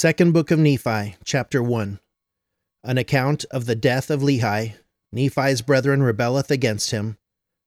[0.00, 2.00] Second Book of Nephi, Chapter 1
[2.84, 4.76] An account of the death of Lehi.
[5.12, 7.18] Nephi's brethren rebelleth against him.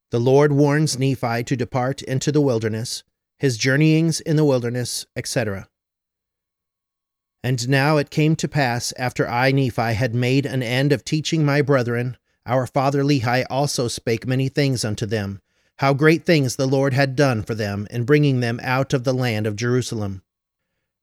[0.09, 3.03] The Lord warns Nephi to depart into the wilderness,
[3.37, 5.67] his journeyings in the wilderness, etc.
[7.43, 11.45] And now it came to pass, after I, Nephi, had made an end of teaching
[11.45, 15.39] my brethren, our father Lehi also spake many things unto them,
[15.77, 19.13] how great things the Lord had done for them in bringing them out of the
[19.13, 20.23] land of Jerusalem.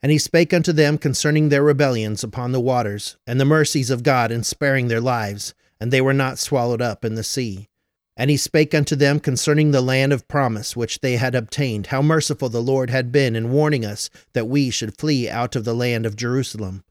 [0.02, 4.02] And he spake unto them concerning their rebellions upon the waters, and the mercies of
[4.02, 7.68] God in sparing their lives, and they were not swallowed up in the sea.
[8.16, 12.02] And he spake unto them concerning the land of promise which they had obtained, how
[12.02, 15.74] merciful the Lord had been in warning us that we should flee out of the
[15.74, 16.84] land of Jerusalem.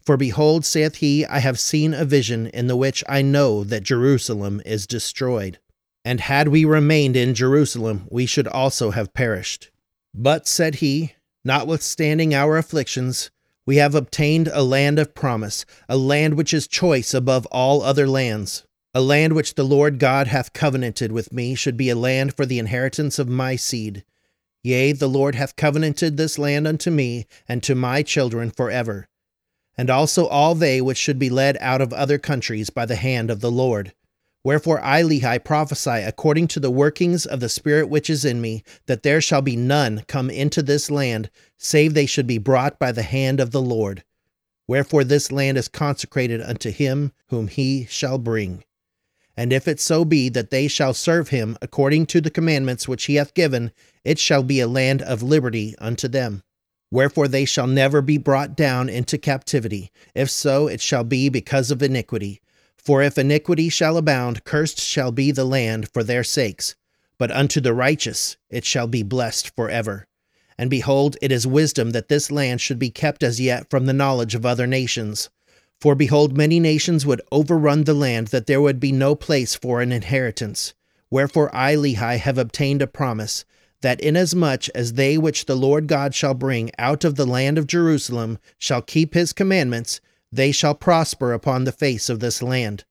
[0.00, 3.82] For behold, saith he, I have seen a vision in the which I know that
[3.82, 5.58] Jerusalem is destroyed.
[6.04, 9.70] And had we remained in Jerusalem, we should also have perished.
[10.14, 11.14] But, said he,
[11.48, 13.30] notwithstanding our afflictions,
[13.66, 18.06] we have obtained a land of promise, a land which is choice above all other
[18.06, 18.64] lands.
[18.94, 22.44] A land which the Lord God hath covenanted with me should be a land for
[22.44, 24.04] the inheritance of my seed.
[24.62, 29.08] Yea, the Lord hath covenanted this land unto me and to my children for ever,
[29.76, 33.30] and also all they which should be led out of other countries by the hand
[33.30, 33.94] of the Lord.
[34.48, 38.64] Wherefore I, Lehi, prophesy according to the workings of the Spirit which is in me,
[38.86, 42.90] that there shall be none come into this land, save they should be brought by
[42.90, 44.04] the hand of the Lord.
[44.66, 48.64] Wherefore this land is consecrated unto him whom he shall bring.
[49.36, 53.04] And if it so be that they shall serve him according to the commandments which
[53.04, 53.70] he hath given,
[54.02, 56.42] it shall be a land of liberty unto them.
[56.90, 59.90] Wherefore they shall never be brought down into captivity.
[60.14, 62.40] If so, it shall be because of iniquity
[62.88, 66.74] for if iniquity shall abound, cursed shall be the land for their sakes.
[67.18, 70.06] But unto the righteous it shall be blessed for ever.
[70.56, 73.92] And behold, it is wisdom that this land should be kept as yet from the
[73.92, 75.28] knowledge of other nations.
[75.78, 79.82] For behold, many nations would overrun the land, that there would be no place for
[79.82, 80.72] an inheritance.
[81.10, 83.44] Wherefore I, Lehi, have obtained a promise,
[83.82, 87.66] that inasmuch as they which the Lord God shall bring out of the land of
[87.66, 90.00] Jerusalem shall keep his commandments,
[90.32, 92.84] they shall prosper upon the face of this land.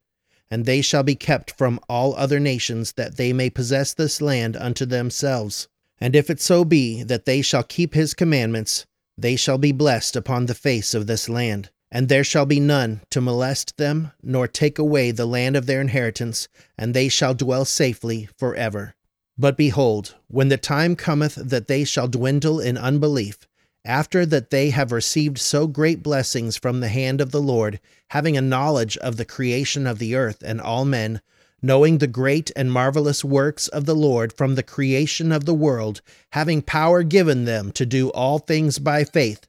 [0.50, 4.56] And they shall be kept from all other nations, that they may possess this land
[4.56, 5.68] unto themselves.
[6.00, 8.86] And if it so be that they shall keep his commandments,
[9.18, 11.70] they shall be blessed upon the face of this land.
[11.90, 15.82] And there shall be none to molest them, nor take away the land of their
[15.82, 16.48] inheritance,
[16.78, 18.94] and they shall dwell safely for ever.
[19.38, 23.47] But behold, when the time cometh that they shall dwindle in unbelief,
[23.88, 28.36] after that they have received so great blessings from the hand of the Lord, having
[28.36, 31.22] a knowledge of the creation of the earth and all men,
[31.62, 36.02] knowing the great and marvelous works of the Lord from the creation of the world,
[36.34, 39.48] having power given them to do all things by faith,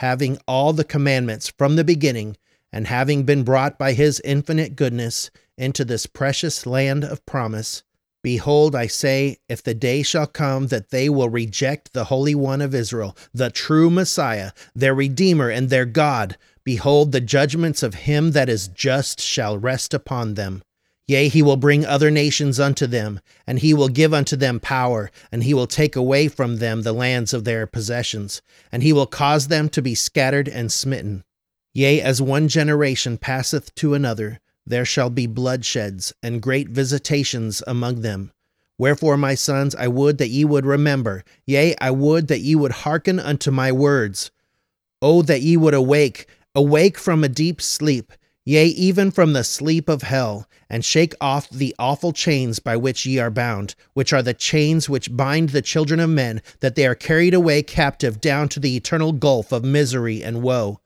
[0.00, 2.36] having all the commandments from the beginning,
[2.70, 7.82] and having been brought by his infinite goodness into this precious land of promise,
[8.28, 12.60] Behold, I say, if the day shall come that they will reject the Holy One
[12.60, 18.32] of Israel, the true Messiah, their Redeemer and their God, behold, the judgments of him
[18.32, 20.62] that is just shall rest upon them.
[21.06, 25.10] Yea, he will bring other nations unto them, and he will give unto them power,
[25.32, 29.06] and he will take away from them the lands of their possessions, and he will
[29.06, 31.24] cause them to be scattered and smitten.
[31.72, 38.02] Yea, as one generation passeth to another, there shall be bloodsheds and great visitations among
[38.02, 38.30] them.
[38.78, 42.70] Wherefore, my sons, I would that ye would remember, yea, I would that ye would
[42.70, 44.30] hearken unto my words.
[45.02, 48.12] O that ye would awake, awake from a deep sleep,
[48.44, 53.04] yea, even from the sleep of hell, and shake off the awful chains by which
[53.04, 56.86] ye are bound, which are the chains which bind the children of men, that they
[56.86, 60.80] are carried away captive down to the eternal gulf of misery and woe.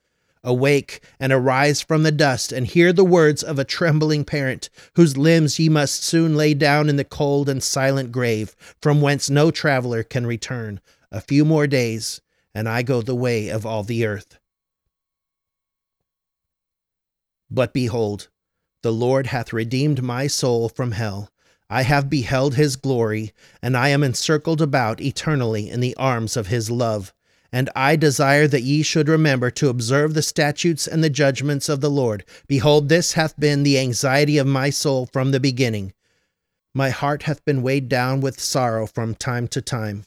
[0.45, 5.17] Awake and arise from the dust, and hear the words of a trembling parent, whose
[5.17, 9.51] limbs ye must soon lay down in the cold and silent grave, from whence no
[9.51, 10.81] traveler can return.
[11.13, 12.21] A few more days,
[12.55, 14.39] and I go the way of all the earth.
[17.51, 18.29] But behold,
[18.83, 21.31] the Lord hath redeemed my soul from hell.
[21.71, 26.49] I have beheld his glory, and I am encircled about eternally in the arms of
[26.49, 27.15] his love.
[27.53, 31.81] And I desire that ye should remember to observe the statutes and the judgments of
[31.81, 32.25] the Lord.
[32.47, 35.93] Behold, this hath been the anxiety of my soul from the beginning.
[36.75, 40.05] My heart hath been weighed down with sorrow from time to time.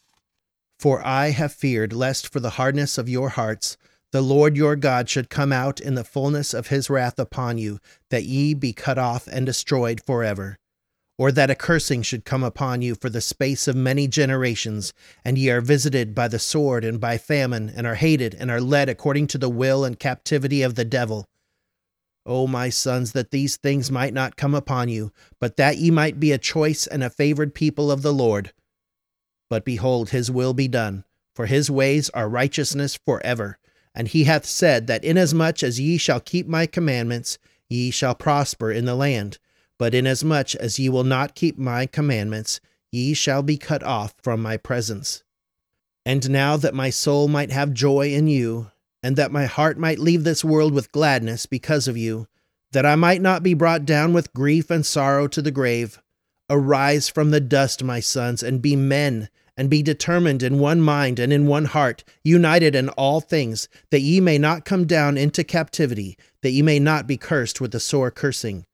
[0.80, 3.78] For I have feared lest for the hardness of your hearts
[4.16, 7.80] the Lord your God should come out in the fullness of his wrath upon you,
[8.10, 10.58] that ye be cut off and destroyed forever.
[11.18, 15.38] Or that a cursing should come upon you for the space of many generations, and
[15.38, 18.90] ye are visited by the sword and by famine, and are hated, and are led
[18.90, 21.28] according to the will and captivity of the devil.
[22.26, 26.20] O my sons, that these things might not come upon you, but that ye might
[26.20, 28.52] be a choice and a favored people of the Lord.
[29.50, 33.60] But behold, his will be done, for his ways are righteousness for ever.
[33.94, 37.38] And he hath said that inasmuch as ye shall keep my commandments,
[37.70, 39.38] ye shall prosper in the land.
[39.78, 42.62] But inasmuch as ye will not keep my commandments,
[42.92, 45.24] ye shall be cut off from my presence.
[46.06, 48.72] And now that my soul might have joy in you,
[49.04, 52.28] and that my heart might leave this world with gladness because of you,
[52.72, 56.02] that I might not be brought down with grief and sorrow to the grave,
[56.50, 61.20] arise from the dust, my sons, and be men, and be determined in one mind
[61.20, 65.44] and in one heart, united in all things, that ye may not come down into
[65.44, 68.66] captivity, that ye may not be cursed with a sore cursing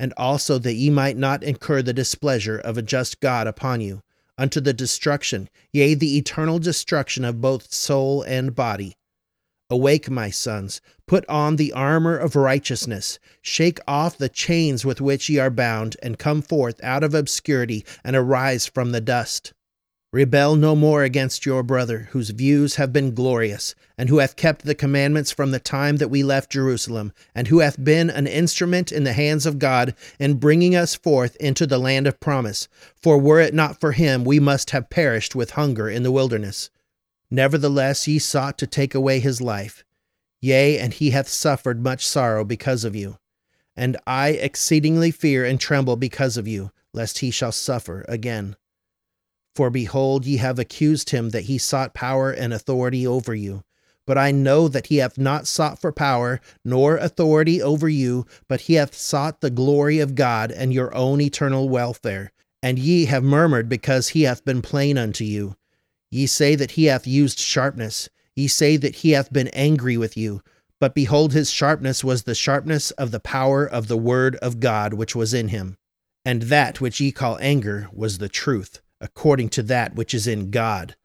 [0.00, 4.02] and also that ye might not incur the displeasure of a just God upon you,
[4.38, 8.96] unto the destruction, yea, the eternal destruction of both soul and body.
[9.68, 15.28] Awake, my sons, put on the armor of righteousness, shake off the chains with which
[15.28, 19.52] ye are bound, and come forth out of obscurity, and arise from the dust.
[20.12, 24.64] Rebel no more against your brother, whose views have been glorious, and who hath kept
[24.64, 28.90] the commandments from the time that we left Jerusalem, and who hath been an instrument
[28.90, 32.66] in the hands of God in bringing us forth into the land of promise.
[33.00, 36.70] For were it not for him, we must have perished with hunger in the wilderness.
[37.30, 39.84] Nevertheless, ye sought to take away his life.
[40.40, 43.18] Yea, and he hath suffered much sorrow because of you.
[43.76, 48.56] And I exceedingly fear and tremble because of you, lest he shall suffer again.
[49.54, 53.62] For behold, ye have accused him that he sought power and authority over you.
[54.06, 58.62] But I know that he hath not sought for power nor authority over you, but
[58.62, 62.32] he hath sought the glory of God and your own eternal welfare.
[62.62, 65.56] And ye have murmured because he hath been plain unto you.
[66.10, 68.08] Ye say that he hath used sharpness.
[68.34, 70.42] Ye say that he hath been angry with you.
[70.80, 74.94] But behold, his sharpness was the sharpness of the power of the word of God
[74.94, 75.76] which was in him.
[76.24, 80.50] And that which ye call anger was the truth according to that which is in
[80.50, 80.96] God,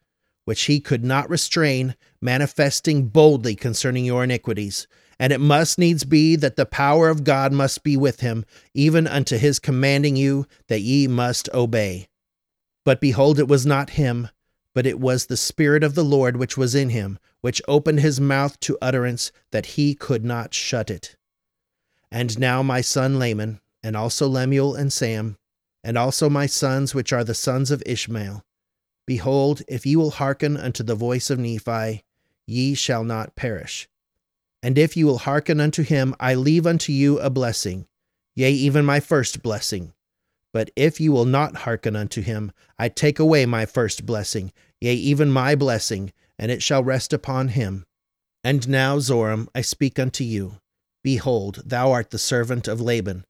[0.45, 4.87] which he could not restrain, manifesting boldly concerning your iniquities.
[5.17, 9.07] And it must needs be that the power of God must be with him, even
[9.07, 12.09] unto his commanding you that ye must obey.
[12.83, 14.29] But behold, it was not him,
[14.73, 18.19] but it was the Spirit of the Lord which was in him, which opened his
[18.19, 21.15] mouth to utterance, that he could not shut it.
[22.11, 25.37] And now, my son Laman, and also Lemuel and Sam,
[25.85, 28.43] and also my sons, which are the sons of Ishmael.
[29.05, 32.03] Behold, if ye will hearken unto the voice of Nephi,
[32.47, 33.87] ye shall not perish.
[34.63, 37.85] And if ye will hearken unto him, I leave unto you a blessing,
[38.35, 39.93] yea, even my first blessing.
[40.51, 44.95] But if ye will not hearken unto him, I take away my first blessing, yea,
[44.95, 47.85] even my blessing, and it shall rest upon him.
[48.43, 50.55] And now, Zoram, I speak unto you.
[51.03, 53.23] Behold, thou art the servant of Laban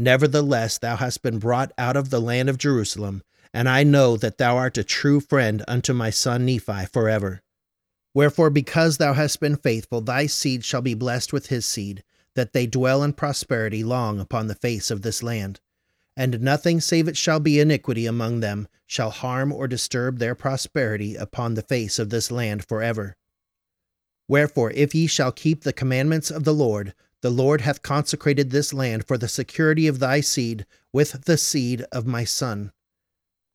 [0.00, 4.38] Nevertheless, thou hast been brought out of the land of Jerusalem, and I know that
[4.38, 7.42] thou art a true friend unto my son Nephi forever.
[8.14, 12.02] Wherefore, because thou hast been faithful, thy seed shall be blessed with his seed,
[12.34, 15.60] that they dwell in prosperity long upon the face of this land.
[16.16, 21.14] And nothing save it shall be iniquity among them shall harm or disturb their prosperity
[21.14, 23.18] upon the face of this land forever.
[24.26, 28.72] Wherefore, if ye shall keep the commandments of the Lord, the Lord hath consecrated this
[28.72, 32.72] land for the security of thy seed with the seed of my son.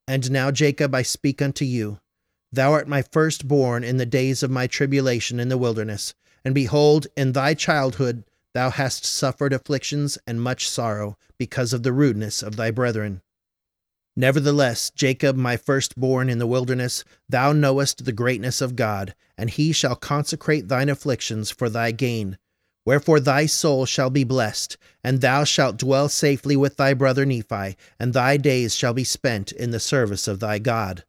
[0.07, 1.99] And now, Jacob, I speak unto you.
[2.51, 6.13] Thou art my firstborn in the days of my tribulation in the wilderness.
[6.43, 11.91] And behold, in thy childhood thou hast suffered afflictions and much sorrow because of the
[11.91, 13.21] rudeness of thy brethren.
[14.15, 19.73] Nevertheless, Jacob, my firstborn in the wilderness, thou knowest the greatness of God, and he
[19.73, 22.37] shall consecrate thine afflictions for thy gain
[22.85, 27.75] Wherefore thy soul shall be blessed, and thou shalt dwell safely with thy brother Nephi,
[27.99, 31.03] and thy days shall be spent in the service of thy God.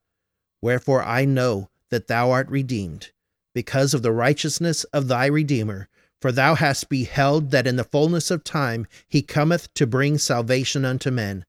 [0.62, 3.12] Wherefore I know that thou art redeemed,
[3.54, 5.88] because of the righteousness of thy Redeemer.
[6.22, 10.84] For thou hast beheld that in the fullness of time he cometh to bring salvation
[10.84, 11.44] unto men,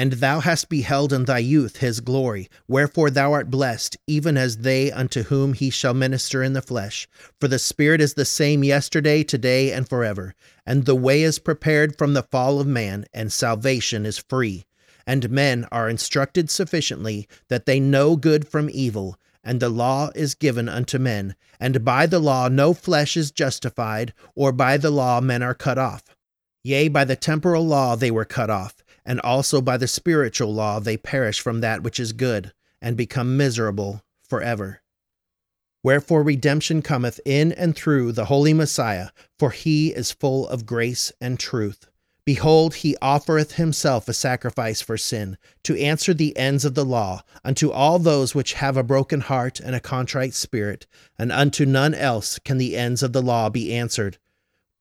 [0.00, 4.56] and thou hast beheld in thy youth his glory, wherefore thou art blessed, even as
[4.56, 7.06] they unto whom he shall minister in the flesh.
[7.38, 10.34] For the Spirit is the same yesterday, today, and forever.
[10.64, 14.64] And the way is prepared from the fall of man, and salvation is free.
[15.06, 20.34] And men are instructed sufficiently that they know good from evil, and the law is
[20.34, 21.34] given unto men.
[21.60, 25.76] And by the law no flesh is justified, or by the law men are cut
[25.76, 26.16] off.
[26.64, 30.80] Yea, by the temporal law they were cut off and also by the spiritual law
[30.80, 34.82] they perish from that which is good, and become miserable forever.
[35.82, 41.10] Wherefore redemption cometh in and through the Holy Messiah, for he is full of grace
[41.20, 41.86] and truth.
[42.26, 47.22] Behold, he offereth himself a sacrifice for sin, to answer the ends of the law,
[47.42, 50.86] unto all those which have a broken heart and a contrite spirit,
[51.18, 54.18] and unto none else can the ends of the law be answered.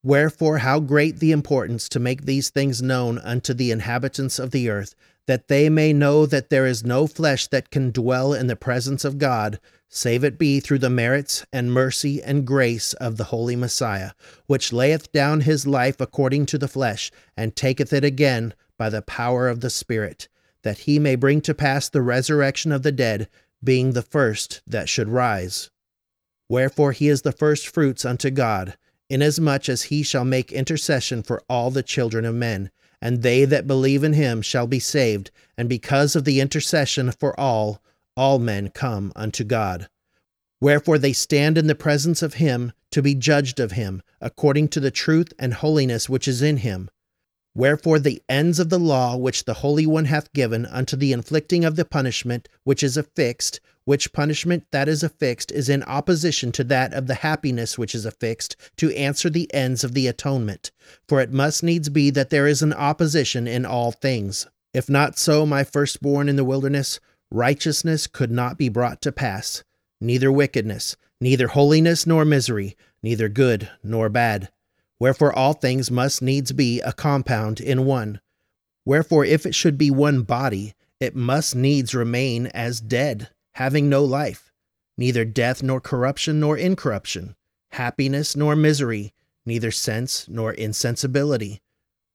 [0.04, 4.70] Wherefore, how great the importance to make these things known unto the inhabitants of the
[4.70, 4.96] earth,
[5.28, 9.04] that they may know that there is no flesh that can dwell in the presence
[9.04, 13.56] of God, save it be through the merits and mercy and grace of the Holy
[13.56, 14.12] Messiah,
[14.48, 19.02] which layeth down his life according to the flesh, and taketh it again by the
[19.02, 20.30] power of the Spirit,
[20.64, 23.28] that he may bring to pass the resurrection of the dead,
[23.62, 25.70] being the first that should rise.
[26.48, 28.78] Wherefore he is the firstfruits unto God,
[29.10, 32.70] inasmuch as he shall make intercession for all the children of men,
[33.02, 37.38] and they that believe in him shall be saved, and because of the intercession for
[37.40, 37.82] all,
[38.16, 39.90] all men come unto God.
[40.62, 44.80] Wherefore they stand in the presence of him to be judged of him, according to
[44.80, 46.90] the truth and holiness which is in him.
[47.56, 51.66] Wherefore the ends of the law which the Holy One hath given unto the inflicting
[51.66, 56.64] of the punishment which is affixed, which punishment that is affixed is in opposition to
[56.64, 60.70] that of the happiness which is affixed, to answer the ends of the atonement.
[61.08, 64.46] For it must needs be that there is an opposition in all things.
[64.76, 67.00] If not so, my firstborn in the wilderness,
[67.32, 69.64] righteousness could not be brought to pass,
[70.00, 74.52] neither wickedness, neither holiness nor misery, neither good nor bad.
[75.00, 78.22] Wherefore all things must needs be a compound in one.
[78.86, 83.30] Wherefore if it should be one body, it must needs remain as dead,
[83.60, 84.52] having no life,
[84.98, 87.36] neither death nor corruption nor incorruption,
[87.72, 89.14] happiness nor misery,
[89.46, 91.62] neither sense nor insensibility.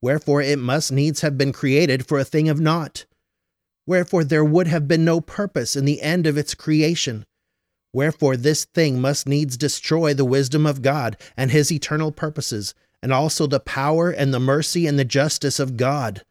[0.01, 3.05] Wherefore it must needs have been created for a thing of naught
[3.87, 7.25] Wherefore there would have been no purpose in the end of its creation.
[7.93, 13.13] Wherefore this thing must needs destroy the wisdom of God and his eternal purposes, and
[13.13, 16.23] also the power and the mercy and the justice of God.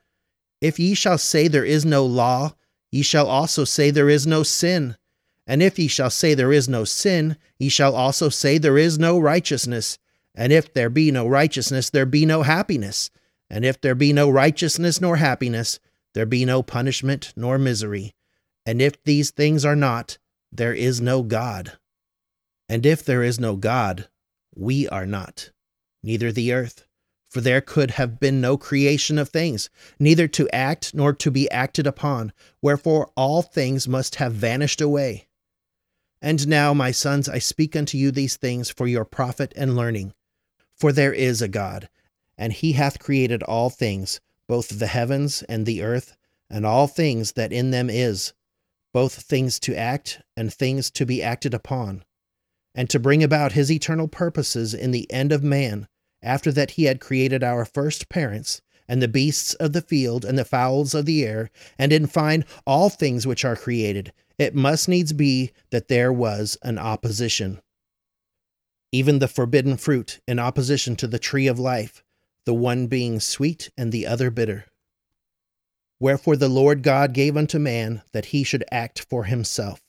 [0.60, 2.54] If ye shall say there is no law,
[2.90, 4.96] ye shall also say there is no sin.
[5.46, 8.98] And if ye shall say there is no sin, ye shall also say there is
[8.98, 9.98] no righteousness.
[10.34, 13.10] And if there be no righteousness, there be no happiness.
[13.50, 15.78] And if there be no righteousness nor happiness,
[16.14, 18.14] there be no punishment nor misery.
[18.64, 20.18] And if these things are not,
[20.50, 21.72] there is no God.
[22.68, 24.08] And if there is no God,
[24.54, 25.50] we are not,
[26.02, 26.86] neither the earth.
[27.28, 31.50] For there could have been no creation of things, neither to act nor to be
[31.50, 32.32] acted upon,
[32.62, 35.26] wherefore all things must have vanished away.
[36.24, 40.14] And now, my sons, I speak unto you these things for your profit and learning.
[40.74, 41.90] For there is a God,
[42.38, 46.16] and he hath created all things, both the heavens and the earth,
[46.48, 48.32] and all things that in them is,
[48.94, 52.02] both things to act and things to be acted upon,
[52.74, 55.88] and to bring about his eternal purposes in the end of man,
[56.22, 60.38] after that he had created our first parents, and the beasts of the field, and
[60.38, 64.88] the fowls of the air, and in fine all things which are created, it must
[64.88, 67.60] needs be that there was an opposition.
[68.92, 72.02] Even the forbidden fruit in opposition to the tree of life,
[72.44, 74.66] the one being sweet and the other bitter.
[76.00, 79.80] Wherefore the Lord God gave unto man that he should act for himself.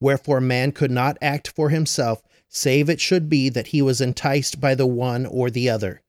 [0.00, 4.60] Wherefore man could not act for himself, save it should be that he was enticed
[4.60, 6.02] by the one or the other.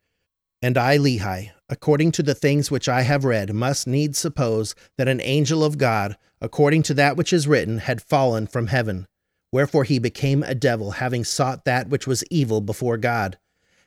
[0.62, 5.08] And I, Lehi, according to the things which I have read, must needs suppose that
[5.08, 9.08] an angel of God, according to that which is written, had fallen from heaven.
[9.52, 13.38] Wherefore he became a devil, having sought that which was evil before God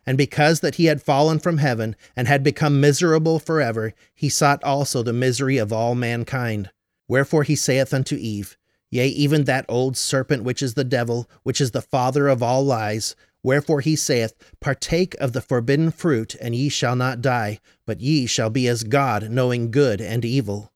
[0.06, 4.62] and because that he had fallen from heaven and had become miserable forever, he sought
[4.64, 6.70] also the misery of all mankind.
[7.08, 8.56] Wherefore he saith unto Eve,
[8.90, 12.64] Yea, even that old serpent which is the devil, which is the father of all
[12.64, 18.00] lies, wherefore he saith, Partake of the forbidden fruit, and ye shall not die, but
[18.00, 20.72] ye shall be as God, knowing good and evil.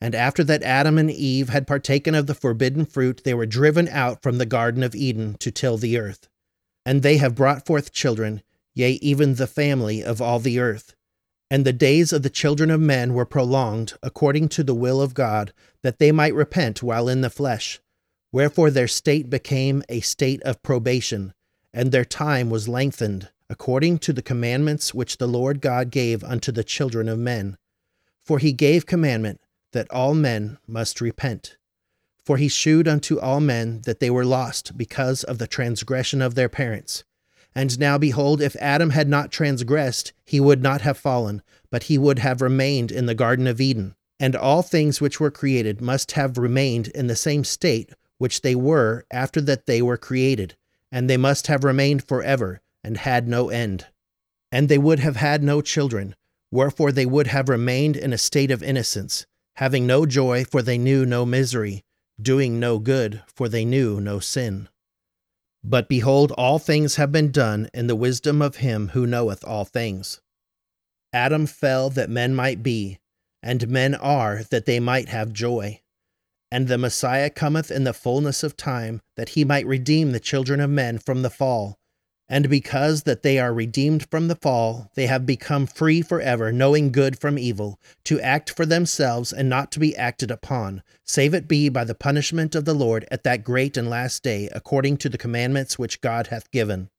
[0.00, 3.88] And after that Adam and Eve had partaken of the forbidden fruit, they were driven
[3.88, 6.28] out from the Garden of Eden to till the earth.
[6.86, 8.42] And they have brought forth children,
[8.74, 10.94] yea, even the family of all the earth.
[11.50, 15.14] And the days of the children of men were prolonged according to the will of
[15.14, 17.80] God, that they might repent while in the flesh.
[18.32, 21.32] Wherefore their state became a state of probation,
[21.72, 26.52] and their time was lengthened, according to the commandments which the Lord God gave unto
[26.52, 27.56] the children of men.
[28.20, 29.40] For he gave commandment
[29.72, 31.56] that all men must repent.
[32.24, 36.34] For he shewed unto all men that they were lost because of the transgression of
[36.34, 37.04] their parents.
[37.54, 41.96] And now behold, if Adam had not transgressed, he would not have fallen, but he
[41.96, 43.94] would have remained in the Garden of Eden.
[44.20, 48.54] And all things which were created must have remained in the same state which they
[48.54, 50.56] were after that they were created,
[50.90, 53.86] and they must have remained forever, and had no end.
[54.50, 56.14] And they would have had no children,
[56.50, 59.26] wherefore they would have remained in a state of innocence,
[59.56, 61.82] having no joy, for they knew no misery,
[62.20, 64.68] doing no good, for they knew no sin.
[65.62, 69.64] But behold, all things have been done in the wisdom of him who knoweth all
[69.64, 70.20] things.
[71.12, 72.98] Adam fell that men might be,
[73.42, 75.80] and men are that they might have joy.
[76.50, 80.60] And the Messiah cometh in the fullness of time, that he might redeem the children
[80.60, 81.78] of men from the fall.
[82.30, 86.92] And because that they are redeemed from the fall, they have become free forever, knowing
[86.92, 91.48] good from evil, to act for themselves and not to be acted upon, save it
[91.48, 95.08] be by the punishment of the Lord at that great and last day, according to
[95.08, 96.90] the commandments which God hath given.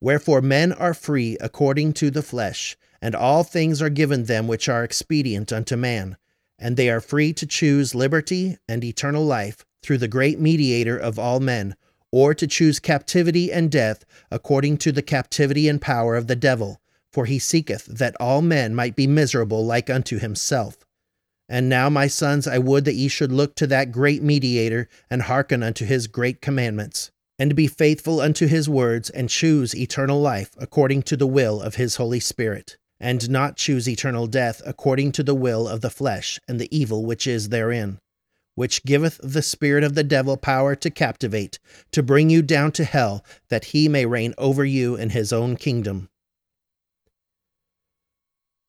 [0.00, 4.68] Wherefore men are free according to the flesh, and all things are given them which
[4.68, 6.16] are expedient unto man,
[6.60, 11.18] and they are free to choose liberty and eternal life through the great mediator of
[11.18, 11.74] all men
[12.12, 16.80] or to choose captivity and death according to the captivity and power of the devil,
[17.12, 20.78] for he seeketh that all men might be miserable like unto himself.
[21.48, 25.22] And now, my sons, I would that ye should look to that great mediator and
[25.22, 30.50] hearken unto his great commandments, and be faithful unto his words, and choose eternal life
[30.58, 35.22] according to the will of his Holy Spirit, and not choose eternal death according to
[35.22, 37.98] the will of the flesh and the evil which is therein
[38.60, 41.58] which giveth the spirit of the devil power to captivate,
[41.92, 45.56] to bring you down to hell, that he may reign over you in his own
[45.56, 46.10] kingdom.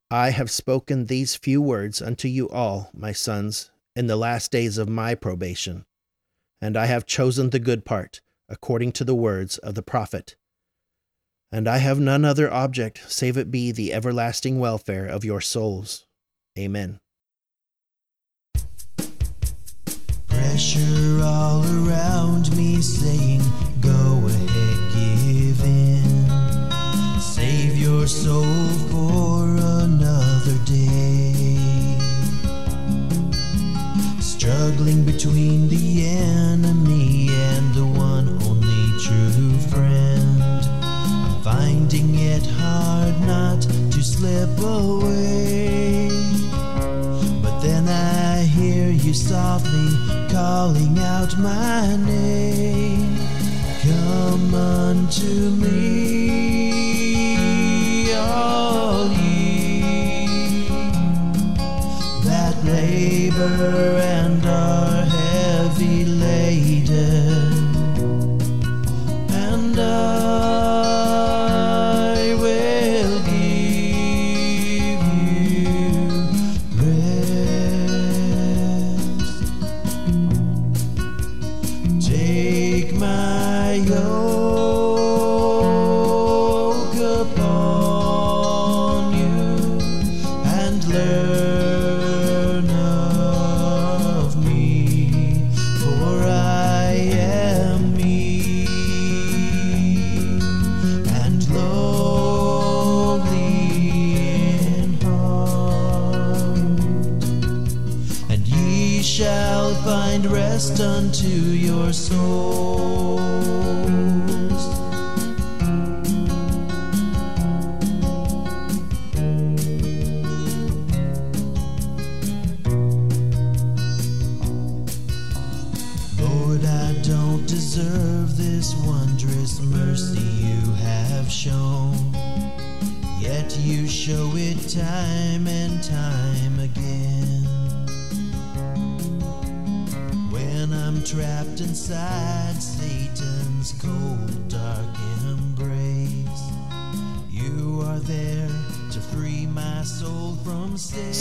[0.10, 4.78] I have spoken these few words unto you all, my sons, in the last days
[4.78, 5.86] of my probation,
[6.62, 10.38] and I have chosen the good part, according to the words of the prophet.
[11.52, 16.06] And I have none other object save it be the everlasting welfare of your souls.
[16.58, 17.00] Amen.
[20.62, 23.42] pressure all around me saying,
[23.80, 27.20] Go ahead, give in.
[27.20, 29.44] Save your soul for
[29.86, 31.98] another day.
[34.20, 35.81] Struggling between the
[44.42, 46.10] slip away.
[47.42, 49.90] But then I hear you softly
[50.32, 52.21] calling out my name.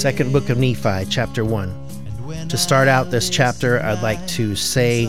[0.00, 2.48] Second book of Nephi, chapter 1.
[2.48, 5.04] To start out this chapter, I'd like to say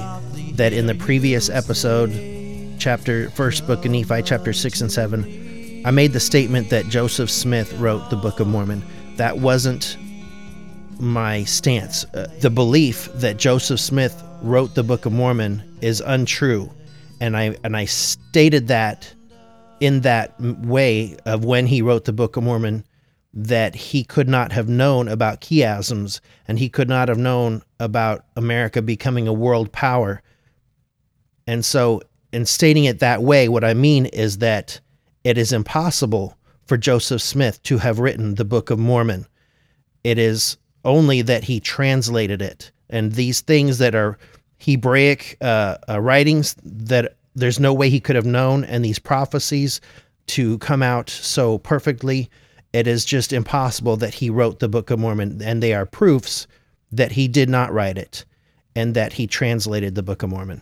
[0.56, 2.12] that in the previous episode,
[2.78, 7.32] chapter first book of Nephi, chapter six and seven, I made the statement that Joseph
[7.32, 8.84] Smith wrote the Book of Mormon.
[9.16, 9.96] That wasn't
[11.00, 12.04] my stance.
[12.14, 16.70] Uh, the belief that Joseph Smith wrote the Book of Mormon is untrue,
[17.22, 19.14] and I and I stated that
[19.80, 22.84] in that way of when he wrote the Book of Mormon
[23.34, 28.26] that he could not have known about chiasms and he could not have known about
[28.36, 30.22] America becoming a world power.
[31.48, 32.02] And so,
[32.34, 34.80] in stating it that way, what I mean is that
[35.24, 39.28] it is impossible for Joseph Smith to have written the Book of Mormon.
[40.04, 42.72] It is only that he translated it.
[42.90, 44.18] And these things that are
[44.60, 49.80] Hebraic uh, uh, writings that there's no way he could have known, and these prophecies
[50.28, 52.30] to come out so perfectly,
[52.74, 55.42] it is just impossible that he wrote the Book of Mormon.
[55.44, 56.48] And they are proofs
[56.92, 58.26] that he did not write it
[58.76, 60.62] and that he translated the Book of Mormon.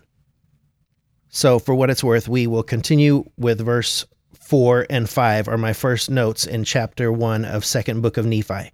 [1.28, 5.72] So, for what it's worth, we will continue with verse 4 and 5 are my
[5.72, 8.72] first notes in chapter 1 of second book of Nephi.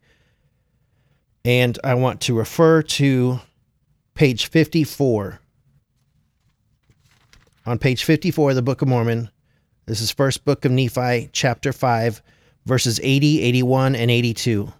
[1.45, 3.41] And I want to refer to
[4.15, 5.39] page 54.
[7.67, 9.29] On page 54 of the Book of Mormon,
[9.85, 12.23] this is first book of Nephi, chapter 5,
[12.67, 14.73] verses 80, 81, and 82.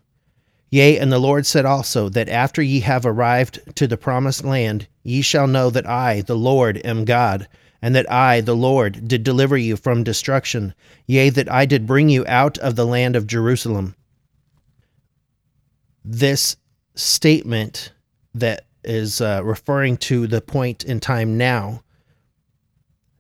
[0.71, 4.89] Yea, and the Lord said also that after ye have arrived to the promised land,
[5.05, 7.49] ye shall know that I, the Lord, am God,
[7.81, 10.75] and that I, the Lord, did deliver you from destruction,
[11.07, 13.95] yea, that I did bring you out of the land of Jerusalem.
[16.05, 16.57] This
[16.97, 17.93] statement
[18.35, 21.83] that is uh, referring to the point in time now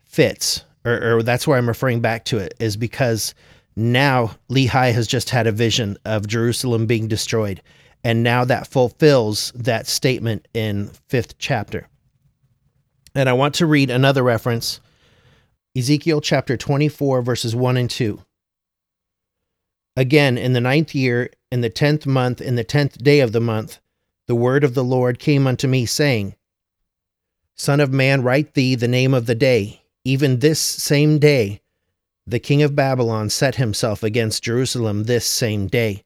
[0.04, 3.34] fits, or, or that's where I'm referring back to it, is because
[3.76, 7.62] now Lehi has just had a vision of Jerusalem being destroyed.
[8.02, 11.88] And now that fulfills that statement in fifth chapter.
[13.14, 14.80] And I want to read another reference
[15.76, 18.22] Ezekiel chapter 24, verses 1 and 2.
[19.94, 23.40] Again, in the ninth year, in the tenth month, in the tenth day of the
[23.40, 23.78] month,
[24.26, 26.34] the word of the Lord came unto me, saying,
[27.54, 31.60] Son of man, write thee the name of the day, even this same day
[32.26, 36.02] the king of Babylon set himself against Jerusalem this same day.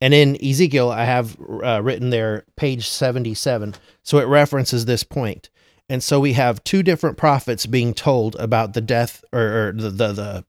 [0.00, 3.74] And in Ezekiel, I have uh, written there page 77.
[4.02, 5.50] So it references this point.
[5.88, 9.90] And so we have two different prophets being told about the death or, or the,
[9.90, 10.44] the, the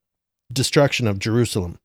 [0.54, 1.80] destruction of Jerusalem.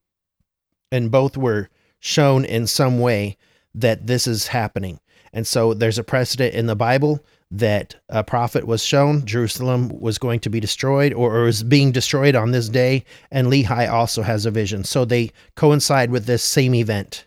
[0.92, 3.36] And both were shown in some way
[3.74, 5.00] that this is happening.
[5.32, 10.18] And so there's a precedent in the Bible that a prophet was shown Jerusalem was
[10.18, 14.46] going to be destroyed or, was being destroyed on this day, and Lehi also has
[14.46, 14.84] a vision.
[14.84, 17.24] So they coincide with this same event.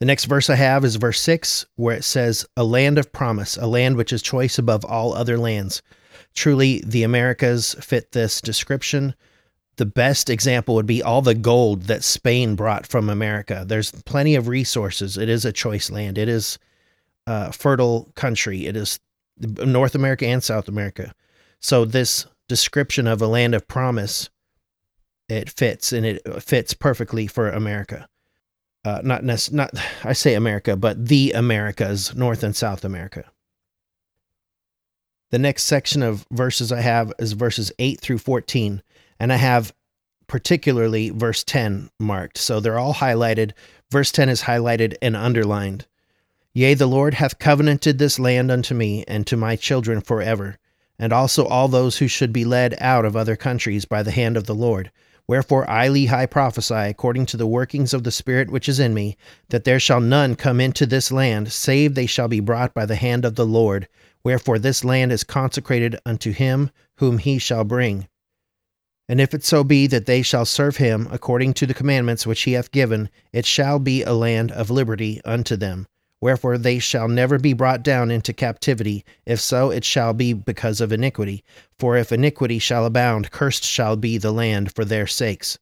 [0.00, 3.56] The next verse I have is verse 6, where it says, A land of promise,
[3.56, 5.82] a land which is choice above all other lands.
[6.34, 9.14] Truly, the Americas fit this description.
[9.76, 13.64] The best example would be all the gold that Spain brought from America.
[13.66, 15.16] There's plenty of resources.
[15.16, 16.18] It is a choice land.
[16.18, 16.58] It is
[17.26, 18.66] uh, fertile country.
[18.66, 19.00] It is
[19.38, 21.14] North America and South America.
[21.60, 24.28] So this description of a land of promise,
[25.28, 28.08] it fits and it fits perfectly for America.
[28.84, 29.70] Uh, not nec- not
[30.04, 33.24] I say America, but the Americas, North and South America.
[35.30, 38.82] The next section of verses I have is verses 8 through 14,
[39.18, 39.74] and I have
[40.26, 42.38] particularly verse 10 marked.
[42.38, 43.52] So they're all highlighted.
[43.90, 45.86] Verse 10 is highlighted and underlined.
[46.56, 50.56] Yea, the Lord hath covenanted this land unto me and to my children forever,
[51.00, 54.36] and also all those who should be led out of other countries by the hand
[54.36, 54.92] of the Lord.
[55.26, 59.16] Wherefore I, Lehi, prophesy according to the workings of the Spirit which is in me,
[59.48, 62.94] that there shall none come into this land, save they shall be brought by the
[62.94, 63.88] hand of the Lord.
[64.22, 68.06] Wherefore this land is consecrated unto him whom he shall bring.
[69.08, 72.42] And if it so be that they shall serve him according to the commandments which
[72.42, 75.88] he hath given, it shall be a land of liberty unto them.
[76.24, 79.04] Wherefore they shall never be brought down into captivity.
[79.26, 81.44] If so, it shall be because of iniquity.
[81.78, 85.58] For if iniquity shall abound, cursed shall be the land for their sakes.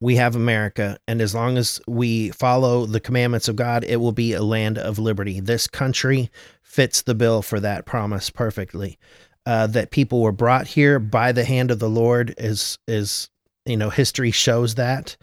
[0.00, 4.10] We have America, and as long as we follow the commandments of God, it will
[4.10, 5.38] be a land of liberty.
[5.38, 6.32] This country
[6.64, 8.98] fits the bill for that promise perfectly.
[9.46, 13.30] Uh, that people were brought here by the hand of the Lord is is
[13.66, 15.16] you know history shows that.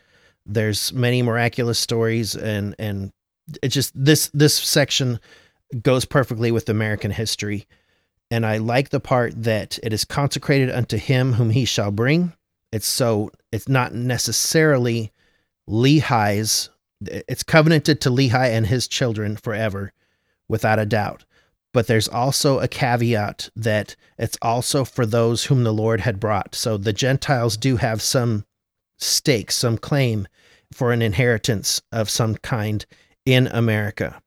[0.45, 3.12] There's many miraculous stories and and
[3.62, 5.19] it just this this section
[5.81, 7.67] goes perfectly with American history.
[8.31, 12.34] And I like the part that it is consecrated unto him whom he shall bring.
[12.71, 15.12] It's so it's not necessarily
[15.69, 16.69] Lehi's
[17.01, 19.93] it's covenanted to Lehi and his children forever,
[20.47, 21.25] without a doubt.
[21.73, 26.55] But there's also a caveat that it's also for those whom the Lord had brought.
[26.55, 28.45] So the Gentiles do have some
[28.97, 30.27] stake, some claim
[30.71, 32.86] for an inheritance of some kind
[33.25, 34.21] in America.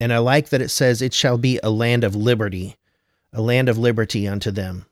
[0.00, 2.76] And I like that it says, It shall be a land of liberty,
[3.32, 4.86] a land of liberty unto them.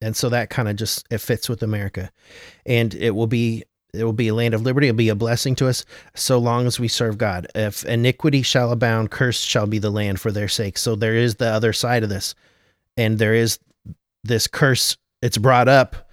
[0.00, 2.10] And so that kind of just it fits with America.
[2.66, 5.54] And it will be it will be a land of liberty, it'll be a blessing
[5.56, 5.84] to us
[6.14, 7.46] so long as we serve God.
[7.54, 10.78] If iniquity shall abound, cursed shall be the land for their sake.
[10.78, 12.34] So there is the other side of this.
[12.96, 13.58] And there is
[14.24, 16.03] this curse, it's brought up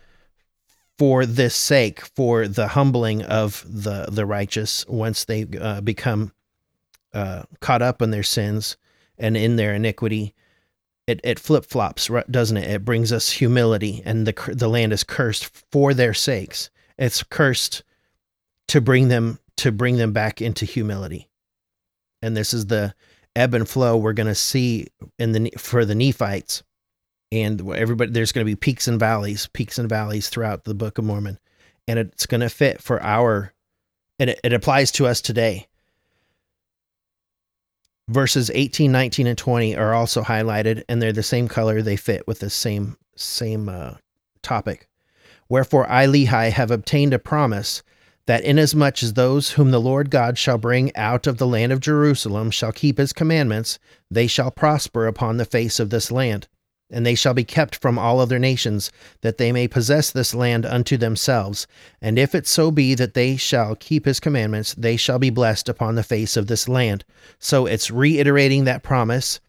[1.02, 6.32] for this sake, for the humbling of the the righteous once they uh, become
[7.12, 8.78] uh, caught up in their sins
[9.18, 10.36] and in their iniquity.
[11.08, 12.70] It, it flip flops, doesn't it?
[12.70, 16.70] It brings us humility, and the the land is cursed for their sakes.
[17.00, 17.82] It's cursed
[18.68, 21.32] to bring them to bring them back into humility,
[22.22, 22.94] and this is the
[23.36, 24.86] ebb and flow we're going to see
[25.18, 26.62] in the for the Nephites
[27.32, 30.98] and everybody there's going to be peaks and valleys peaks and valleys throughout the book
[30.98, 31.38] of mormon
[31.88, 33.54] and it's going to fit for our
[34.20, 35.68] and it, it, applies to us today.
[38.08, 42.28] Verses 18 19 and 20 are also highlighted and they're the same color they fit
[42.28, 43.96] with the same same uh,
[44.42, 44.88] topic.
[45.50, 47.84] Wherefore i lehi have obtained a promise
[48.28, 51.80] that inasmuch as those whom the Lord God shall bring out of the land of
[51.80, 56.48] Jerusalem shall keep his commandments, they shall prosper upon the face of this land
[56.92, 60.66] and they shall be kept from all other nations, that they may possess this land
[60.66, 61.68] unto themselves.
[62.02, 65.70] And if it so be that they shall keep his commandments, they shall be blessed
[65.70, 67.04] upon the face of this land.
[67.40, 69.40] So it's reiterating that promise.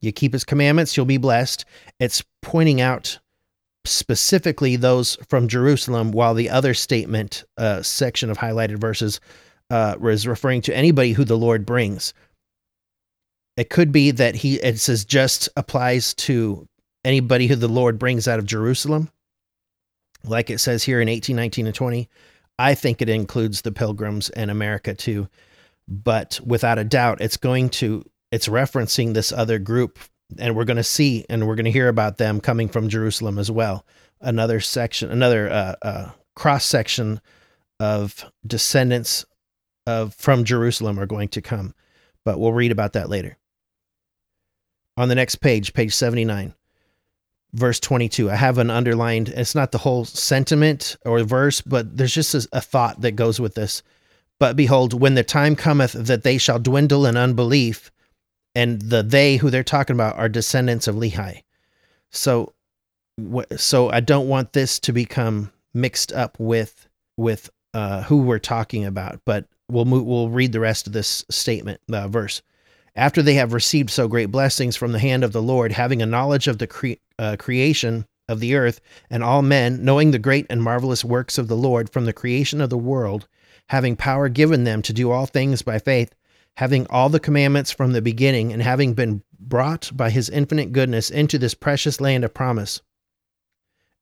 [0.00, 1.64] You keep his commandments, you'll be blessed.
[1.98, 3.18] It's pointing out
[3.84, 9.20] specifically those from Jerusalem, while the other statement uh, section of highlighted verses
[9.70, 12.14] uh, is referring to anybody who the Lord brings.
[13.56, 16.66] It could be that he it says just applies to
[17.04, 19.10] anybody who the Lord brings out of Jerusalem,
[20.24, 22.08] like it says here in 18, 19, and 20,
[22.58, 25.28] I think it includes the pilgrims and America too.
[25.86, 29.98] But without a doubt, it's going to, it's referencing this other group.
[30.38, 33.38] And we're going to see and we're going to hear about them coming from Jerusalem
[33.38, 33.84] as well.
[34.20, 37.20] Another section, another uh, uh, cross section
[37.78, 39.26] of descendants
[39.86, 41.74] of from Jerusalem are going to come.
[42.24, 43.36] But we'll read about that later.
[44.96, 46.54] On the next page, page 79
[47.54, 52.14] verse 22 i have an underlined it's not the whole sentiment or verse but there's
[52.14, 53.82] just a, a, thought that goes with this.
[54.40, 57.90] But behold when the time cometh that they shall dwindle in unbelief
[58.54, 61.42] and the they who they're talking about are descendants of lehi.
[62.10, 62.52] So
[63.56, 68.84] so i don't want this to become mixed up with with uh, who we're talking
[68.84, 72.42] about but we'll move, we'll read the rest of this statement uh, verse
[72.96, 76.06] after they have received so great blessings from the hand of the Lord, having a
[76.06, 78.80] knowledge of the cre- uh, creation of the earth
[79.10, 82.60] and all men, knowing the great and marvelous works of the Lord from the creation
[82.60, 83.28] of the world,
[83.68, 86.14] having power given them to do all things by faith,
[86.56, 91.10] having all the commandments from the beginning, and having been brought by his infinite goodness
[91.10, 92.80] into this precious land of promise.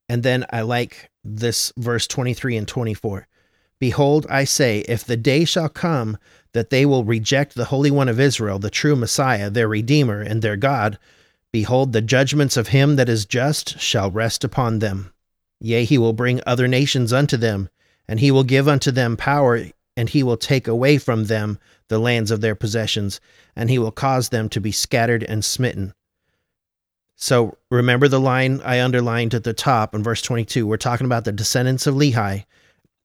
[0.07, 3.27] And then I like this verse 23 and 24.
[3.79, 6.17] Behold, I say, if the day shall come
[6.53, 10.41] that they will reject the Holy One of Israel, the true Messiah, their Redeemer, and
[10.41, 10.97] their God,
[11.51, 15.13] behold, the judgments of him that is just shall rest upon them.
[15.59, 17.69] Yea, he will bring other nations unto them,
[18.07, 21.99] and he will give unto them power, and he will take away from them the
[21.99, 23.19] lands of their possessions,
[23.55, 25.93] and he will cause them to be scattered and smitten.
[27.15, 30.67] So remember the line I underlined at the top in verse 22.
[30.67, 32.45] We're talking about the descendants of Lehi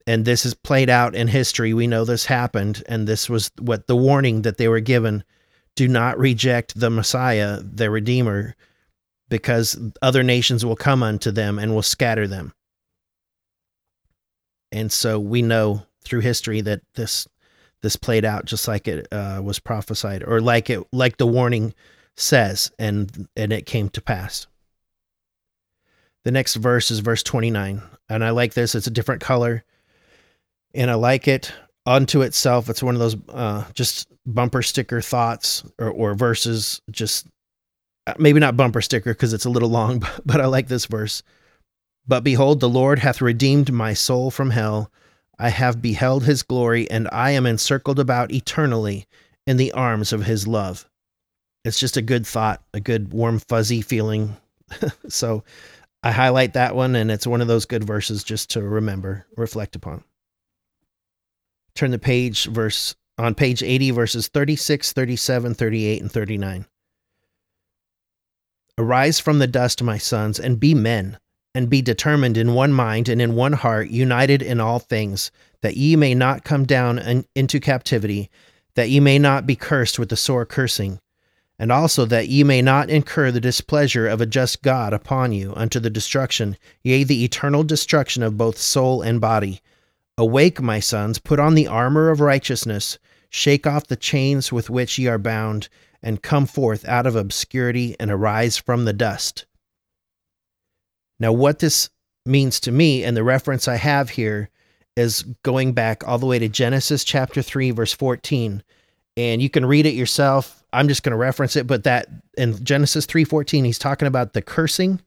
[0.08, 1.74] and this is played out in history.
[1.74, 5.22] We know this happened, and this was what the warning that they were given
[5.76, 8.56] do not reject the Messiah, the Redeemer,
[9.28, 12.54] because other nations will come unto them and will scatter them.
[14.72, 17.28] And so we know through history that this
[17.82, 21.74] this played out just like it uh, was prophesied, or like it like the warning
[22.16, 24.46] says, and and it came to pass.
[26.24, 28.74] The next verse is verse 29, and I like this.
[28.74, 29.66] It's a different color
[30.74, 31.52] and I like it
[31.86, 32.68] unto itself.
[32.68, 36.82] It's one of those uh, just bumper sticker thoughts or, or verses.
[36.90, 37.26] Just
[38.06, 40.86] uh, maybe not bumper sticker because it's a little long, but, but I like this
[40.86, 41.22] verse.
[42.06, 44.90] But behold, the Lord hath redeemed my soul from hell.
[45.38, 49.06] I have beheld his glory, and I am encircled about eternally
[49.46, 50.88] in the arms of his love.
[51.64, 54.36] It's just a good thought, a good warm, fuzzy feeling.
[55.08, 55.44] so
[56.02, 59.76] I highlight that one, and it's one of those good verses just to remember, reflect
[59.76, 60.02] upon
[61.78, 66.66] turn the page verse on page 80 verses 36 37 38 and 39
[68.76, 71.18] arise from the dust my sons and be men
[71.54, 75.30] and be determined in one mind and in one heart united in all things
[75.62, 78.28] that ye may not come down in, into captivity
[78.74, 80.98] that ye may not be cursed with the sore cursing
[81.60, 85.52] and also that ye may not incur the displeasure of a just God upon you
[85.56, 89.60] unto the destruction, yea, the eternal destruction of both soul and body,
[90.18, 92.98] Awake, my sons, put on the armor of righteousness,
[93.30, 95.68] shake off the chains with which ye are bound,
[96.02, 99.46] and come forth out of obscurity and arise from the dust.
[101.18, 101.88] Now, what this
[102.26, 104.50] means to me, and the reference I have here
[104.96, 108.62] is going back all the way to Genesis chapter 3, verse 14.
[109.16, 110.62] And you can read it yourself.
[110.72, 114.42] I'm just going to reference it, but that in Genesis 3:14, he's talking about the
[114.42, 115.00] cursing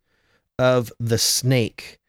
[0.60, 2.00] of the snake,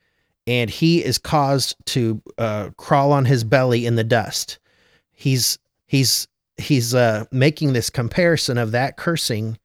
[0.46, 4.58] and he is caused to uh, crawl on his belly in the dust.
[5.12, 6.26] He's he's
[6.56, 9.58] he's uh, making this comparison of that cursing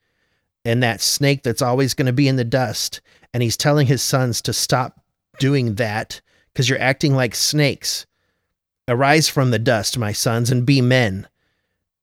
[0.66, 3.02] and that snake that's always going to be in the dust,
[3.34, 5.02] and he's telling his sons to stop
[5.40, 8.06] doing that because you're acting like snakes.
[8.90, 11.28] Arise from the dust, my sons, and be men.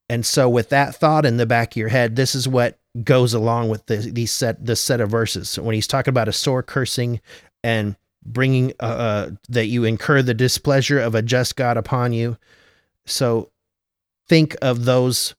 [0.07, 3.33] And so, with that thought in the back of your head, this is what goes
[3.33, 5.57] along with the, set this set of verses.
[5.57, 7.21] When he's talking about a sore cursing
[7.63, 12.37] and bringing uh, uh, that you incur the displeasure of a just God upon you.
[13.05, 13.51] So,
[14.27, 15.35] think of those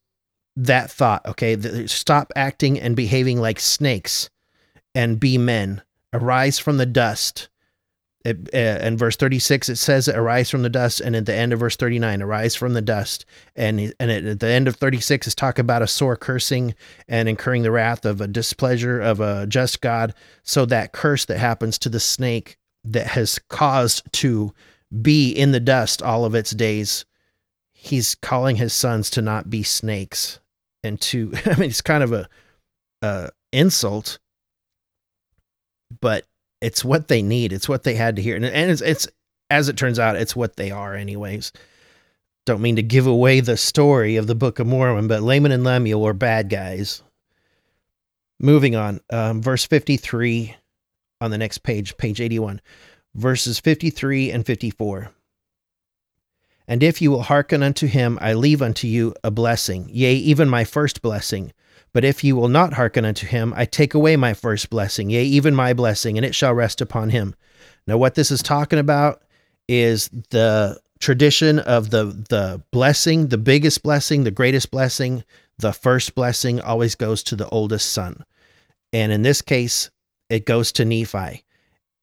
[0.57, 1.27] that thought.
[1.27, 4.31] Okay, stop acting and behaving like snakes,
[4.94, 5.83] and be men.
[6.12, 7.49] Arise from the dust
[8.27, 11.53] it, uh, in verse 36 it says arise from the dust and at the end
[11.53, 15.35] of verse 39 arise from the dust and and at the end of 36 is
[15.35, 16.75] talk about a sore cursing
[17.07, 21.38] and incurring the wrath of a displeasure of a just god so that curse that
[21.38, 22.57] happens to the snake
[22.92, 24.53] that has caused to
[25.03, 27.05] be in the dust all of its days
[27.72, 30.40] he's calling his sons to not be snakes
[30.83, 32.29] and to i mean it's kind of a,
[33.03, 34.18] a insult
[36.01, 36.25] but
[36.61, 37.53] it's what they need.
[37.53, 39.09] It's what they had to hear, and, and it's, it's
[39.51, 41.53] as it turns out, it's what they are, anyways.
[42.44, 45.64] Don't mean to give away the story of the Book of Mormon, but Laman and
[45.64, 47.03] Lemuel were bad guys.
[48.38, 50.55] Moving on, um, verse 53
[51.20, 52.61] on the next page, page 81,
[53.14, 55.11] verses 53 and 54.
[56.68, 60.48] And if you will hearken unto him, I leave unto you a blessing, yea, even
[60.48, 61.52] my first blessing,
[61.92, 65.24] but if you will not hearken unto him, I take away my first blessing, yea,
[65.24, 67.35] even my blessing, and it shall rest upon him.
[67.87, 69.22] Now, what this is talking about
[69.68, 75.24] is the tradition of the the blessing, the biggest blessing, the greatest blessing,
[75.59, 78.24] the first blessing always goes to the oldest son.
[78.92, 79.90] And in this case,
[80.31, 81.45] it goes to Nephi.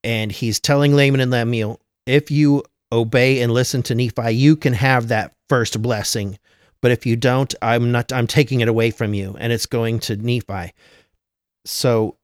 [0.03, 4.73] And he's telling Laman and Lemuel, if you obey and listen to Nephi, you can
[4.73, 6.37] have that first blessing
[6.83, 9.99] but if you don't, I'm not I'm taking it away from you and it's going
[9.99, 10.73] to Nephi.
[11.65, 12.17] So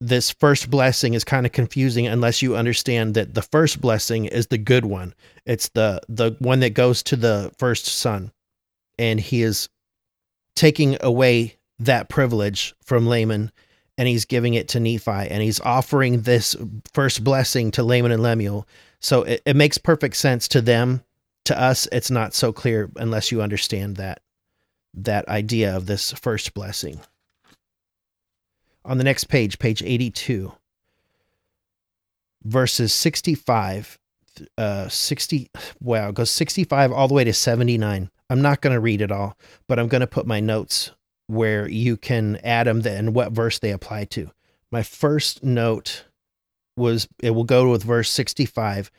[0.00, 4.46] this first blessing is kind of confusing unless you understand that the first blessing is
[4.46, 5.14] the good one.
[5.46, 8.30] It's the the one that goes to the first son.
[9.00, 9.68] And he is
[10.54, 13.50] taking away that privilege from Laman
[13.98, 16.56] and he's giving it to Nephi and he's offering this
[16.94, 18.66] first blessing to Laman and Lemuel.
[19.00, 21.02] So it, it makes perfect sense to them.
[21.46, 24.20] To us it's not so clear unless you understand that
[24.94, 27.00] that idea of this first blessing.
[28.84, 30.52] On the next page page 82
[32.44, 33.98] verses 65
[34.56, 39.00] uh 60 wow goes 65 all the way to 79 i'm not going to read
[39.00, 40.92] it all but i'm going to put my notes
[41.28, 44.30] where you can add them and what verse they apply to
[44.70, 46.04] my first note
[46.76, 48.90] was it will go with verse 65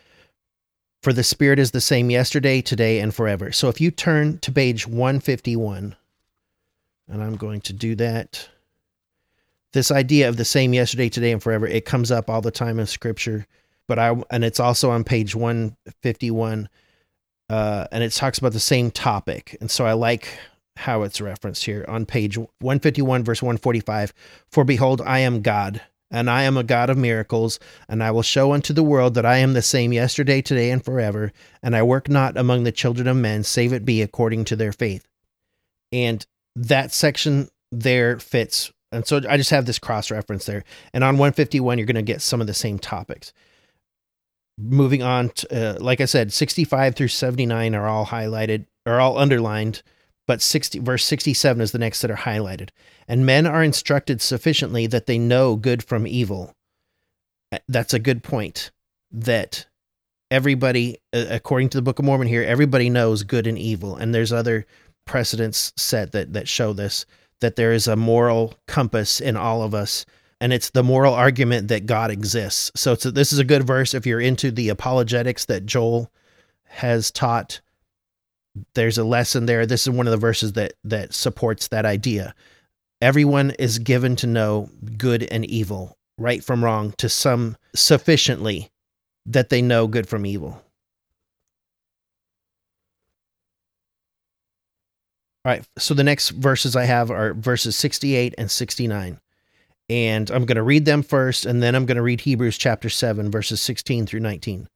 [1.01, 3.53] for the Spirit is the same yesterday, today, and forever.
[3.53, 5.95] So if you turn to page 151,
[7.07, 8.49] and I'm going to do that.
[9.71, 12.79] This idea of the same yesterday, today, and forever, it comes up all the time
[12.79, 13.47] in scripture.
[13.87, 16.69] But I and it's also on page 151.
[17.49, 19.57] Uh, and it talks about the same topic.
[19.59, 20.37] And so I like
[20.79, 24.13] how it's referenced here on page 151, verse 145.
[24.49, 28.23] For behold, I am God and I am a God of miracles, and I will
[28.23, 31.83] show unto the world that I am the same yesterday, today, and forever, and I
[31.83, 35.07] work not among the children of men, save it be according to their faith.
[35.91, 38.71] And that section there fits.
[38.91, 40.63] And so I just have this cross reference there.
[40.93, 43.31] And on 151, you're going to get some of the same topics.
[44.57, 49.17] Moving on, to, uh, like I said, 65 through 79 are all highlighted, are all
[49.17, 49.83] underlined
[50.29, 52.69] but 60 verse 67 is the next that are highlighted.
[53.07, 56.53] And men are instructed sufficiently that they know good from evil.
[57.67, 58.69] That's a good point.
[59.09, 59.65] That
[60.29, 63.95] everybody, according to the Book of Mormon here, everybody knows good and evil.
[63.95, 64.67] And there's other
[65.05, 67.07] precedents set that, that show this,
[67.41, 70.05] that there is a moral compass in all of us.
[70.39, 72.71] And it's the moral argument that God exists.
[72.75, 76.11] So a, this is a good verse if you're into the apologetics that Joel
[76.65, 77.61] has taught
[78.74, 79.66] there's a lesson there.
[79.66, 82.34] This is one of the verses that that supports that idea.
[83.02, 88.70] Everyone is given to know good and evil, right from wrong, to some sufficiently
[89.26, 90.62] that they know good from evil.
[95.45, 99.20] All right, so the next verses I have are verses 68 and 69.
[99.89, 102.89] And I'm going to read them first, and then I'm going to read Hebrews chapter
[102.89, 104.68] 7, verses 16 through 19.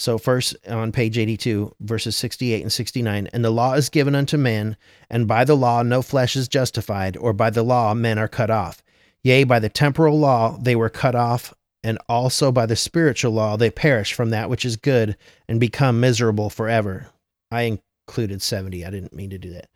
[0.00, 4.36] So, first on page 82, verses 68 and 69 And the law is given unto
[4.36, 4.76] men,
[5.10, 8.48] and by the law no flesh is justified, or by the law men are cut
[8.48, 8.80] off.
[9.24, 13.56] Yea, by the temporal law they were cut off, and also by the spiritual law
[13.56, 15.16] they perish from that which is good,
[15.48, 17.08] and become miserable forever.
[17.50, 18.84] I included 70.
[18.84, 19.68] I didn't mean to do that.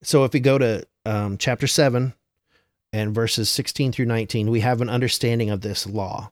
[0.00, 2.14] So, if we go to um, chapter 7
[2.92, 6.30] and verses 16 through 19, we have an understanding of this law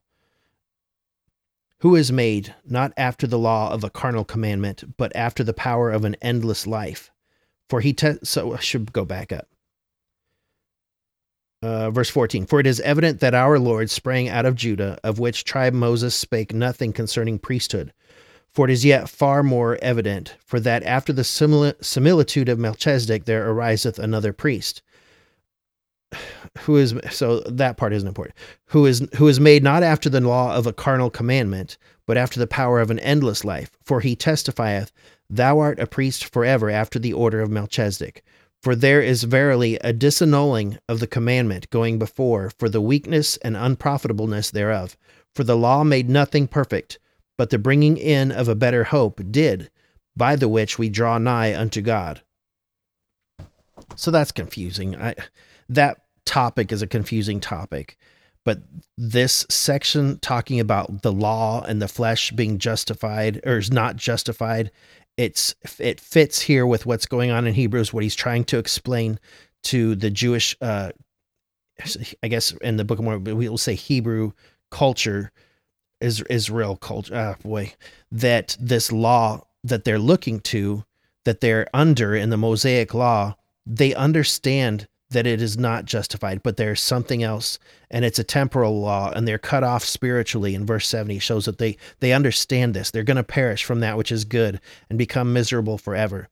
[1.85, 5.91] who is made not after the law of a carnal commandment, but after the power
[5.91, 7.11] of an endless life.
[7.69, 9.49] For he te- so I should go back up.
[11.63, 15.19] Uh, verse 14 For it is evident that our Lord sprang out of Judah, of
[15.19, 17.93] which tribe Moses spake nothing concerning priesthood.
[18.51, 23.47] For it is yet far more evident, for that after the similitude of Melchizedek there
[23.51, 24.81] ariseth another priest,
[26.61, 28.37] who is so that part isn't important.
[28.67, 31.77] Who is who is made not after the law of a carnal commandment
[32.07, 33.71] but after the power of an endless life.
[33.83, 34.93] For he testifieth
[35.31, 38.23] thou art a priest forever after the order of melchizedek.
[38.63, 43.57] For there is verily a disannulling of the commandment going before for the weakness and
[43.57, 44.97] unprofitableness thereof.
[45.35, 46.99] For the law made nothing perfect
[47.37, 49.71] but the bringing in of a better hope did
[50.17, 52.23] by the which we draw nigh unto god.
[53.97, 54.97] So that's confusing.
[54.97, 55.15] I
[55.69, 57.97] that topic is a confusing topic.
[58.45, 58.61] But
[58.99, 64.71] this section talking about the law and the flesh being justified or is not justified,
[65.17, 69.19] it's it fits here with what's going on in Hebrews, what he's trying to explain
[69.65, 70.91] to the Jewish, uh,
[72.23, 74.33] I guess in the Book of Mormon, we will say Hebrew
[74.71, 75.33] culture,
[76.01, 77.15] is Israel culture.
[77.17, 77.73] Ah, boy,
[78.13, 80.85] that this law that they're looking to,
[81.25, 86.57] that they're under in the Mosaic law, they understand that it is not justified, but
[86.57, 87.59] there's something else,
[87.91, 90.55] and it's a temporal law, and they're cut off spiritually.
[90.55, 92.91] In verse 70 shows that they they understand this.
[92.91, 94.61] They're going to perish from that which is good
[94.91, 96.29] and become miserable forever.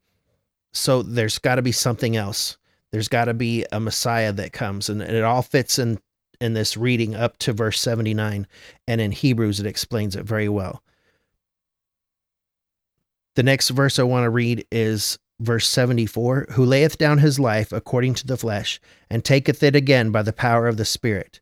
[0.72, 2.58] So there's got to be something else.
[2.90, 5.98] There's got to be a Messiah that comes, and, and it all fits in
[6.40, 8.46] in this reading up to verse 79,
[8.88, 10.82] and in Hebrews it explains it very well.
[13.34, 17.72] The next verse I want to read is verse 74 Who layeth down his life
[17.72, 18.80] according to the flesh,
[19.10, 21.40] and taketh it again by the power of the Spirit.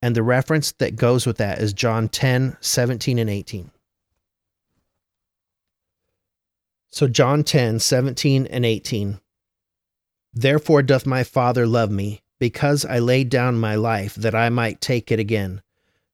[0.00, 3.70] And the reference that goes with that is John 10, 17, and 18.
[6.90, 9.20] So, John 10, 17, and 18.
[10.34, 14.80] Therefore doth my Father love me, because I laid down my life, that I might
[14.80, 15.62] take it again.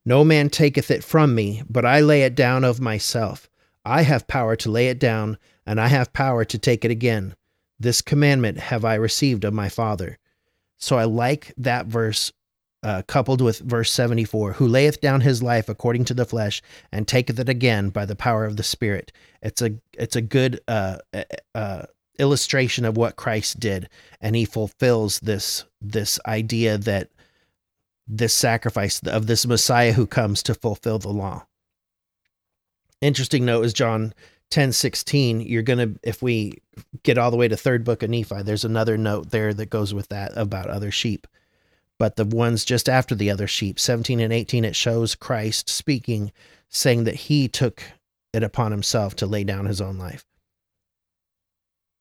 [0.04, 3.48] No man taketh it from me, but I lay it down of myself.
[3.84, 5.38] I have power to lay it down,
[5.68, 7.34] and I have power to take it again.
[7.78, 10.18] This commandment have I received of my Father.
[10.78, 12.32] So I like that verse
[12.82, 17.06] uh, coupled with verse 74 who layeth down his life according to the flesh and
[17.06, 19.10] taketh it again by the power of the spirit
[19.42, 20.98] it's a it's a good uh,
[21.56, 21.82] uh,
[22.20, 23.88] illustration of what christ did
[24.20, 27.10] and he fulfills this this idea that
[28.06, 31.44] this sacrifice of this messiah who comes to fulfill the law
[33.00, 34.14] interesting note is john
[34.50, 36.54] 1016 you're going to if we
[37.02, 39.92] get all the way to third book of nephi there's another note there that goes
[39.92, 41.26] with that about other sheep.
[41.98, 46.32] But the ones just after the other sheep 17 and 18 it shows christ speaking
[46.70, 47.82] saying that he took
[48.32, 50.24] it upon himself to lay down his own life.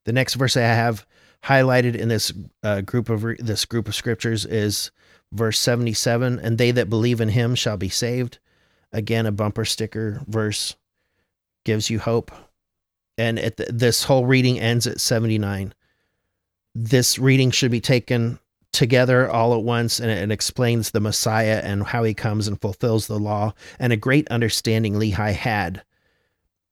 [0.06, 1.06] The next verse i have
[1.44, 2.32] highlighted in this
[2.64, 4.92] uh, group of re- this group of scriptures is
[5.34, 8.40] verse 77 and they that believe in him shall be saved.
[8.94, 10.78] Again a bumper sticker verse
[11.68, 12.32] gives you hope.
[13.18, 15.74] And the, this whole reading ends at 79.
[16.74, 18.40] This reading should be taken
[18.72, 23.08] together all at once and it explains the Messiah and how he comes and fulfills
[23.08, 25.84] the law and a great understanding Lehi had.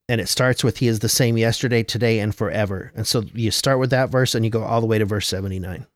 [0.07, 2.93] And it starts with he is the same yesterday, today, and forever.
[2.95, 5.27] And so you start with that verse and you go all the way to verse
[5.27, 5.87] 79.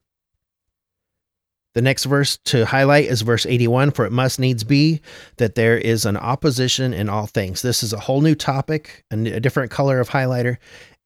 [1.76, 5.02] The next verse to highlight is verse 81 For it must needs be
[5.38, 7.62] that there is an opposition in all things.
[7.62, 10.58] This is a whole new topic, a different color of highlighter.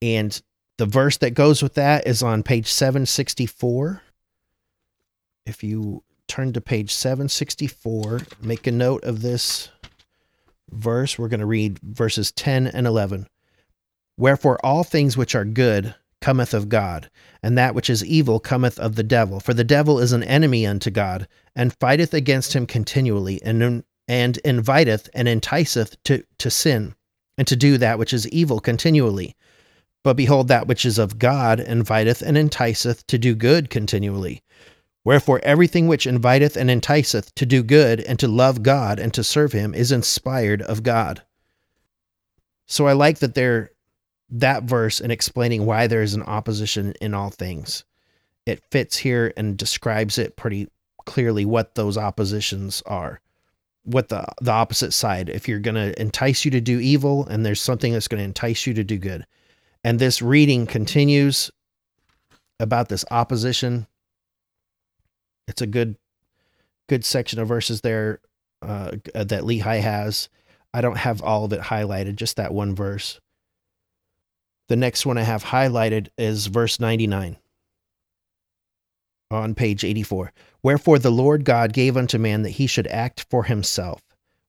[0.02, 0.42] And
[0.78, 4.02] the verse that goes with that is on page 764.
[5.46, 9.70] If you turn to page 764, make a note of this
[10.72, 11.20] verse.
[11.20, 13.28] We're going to read verses 10 and 11.
[14.18, 17.10] Wherefore, all things which are good cometh of God,
[17.44, 19.42] and that which is evil cometh of the devil.
[19.42, 24.40] For the devil is an enemy unto God, and fighteth against him continually, and, and
[24.46, 26.96] inviteth and enticeth to, to sin,
[27.38, 29.36] and to do that which is evil continually.
[30.02, 34.44] But behold, that which is of God inviteth and enticeth to do good continually.
[35.04, 39.26] Wherefore, everything which inviteth and enticeth to do good and to love God and to
[39.26, 41.22] serve Him is inspired of God.
[42.66, 43.73] So I like that there
[44.34, 47.84] that verse and explaining why there is an opposition in all things.
[48.46, 50.68] It fits here and describes it pretty
[51.06, 53.20] clearly what those oppositions are.
[53.84, 55.30] What the the opposite side.
[55.30, 58.26] If you're going to entice you to do evil and there's something that's going to
[58.26, 59.26] entice you to do good.
[59.84, 61.52] And this reading continues
[62.60, 63.88] about this opposition
[65.48, 65.98] it's a good
[66.88, 68.20] good section of verses there
[68.62, 70.30] uh, that Lehi has.
[70.74, 73.20] I don't have all of it highlighted, just that one verse.
[74.70, 77.38] The next one I have highlighted is verse 99
[79.32, 80.32] on page 84.
[80.62, 84.02] Wherefore the Lord God gave unto man that he should act for himself.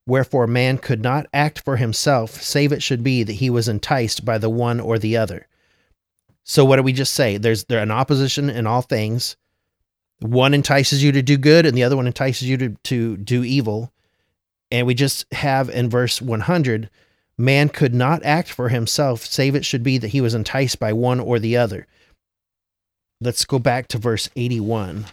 [0.07, 4.23] Wherefore man could not act for himself, save it should be that he was enticed
[4.23, 5.47] by the one or the other.
[6.43, 7.37] So what do we just say?
[7.37, 9.35] There's there an opposition in all things.
[10.19, 13.43] One entices you to do good and the other one entices you to, to do
[13.43, 13.91] evil.
[14.71, 16.89] And we just have in verse 100
[17.37, 20.93] man could not act for himself, save it should be that he was enticed by
[20.93, 21.87] one or the other.
[23.21, 25.05] Let's go back to verse 81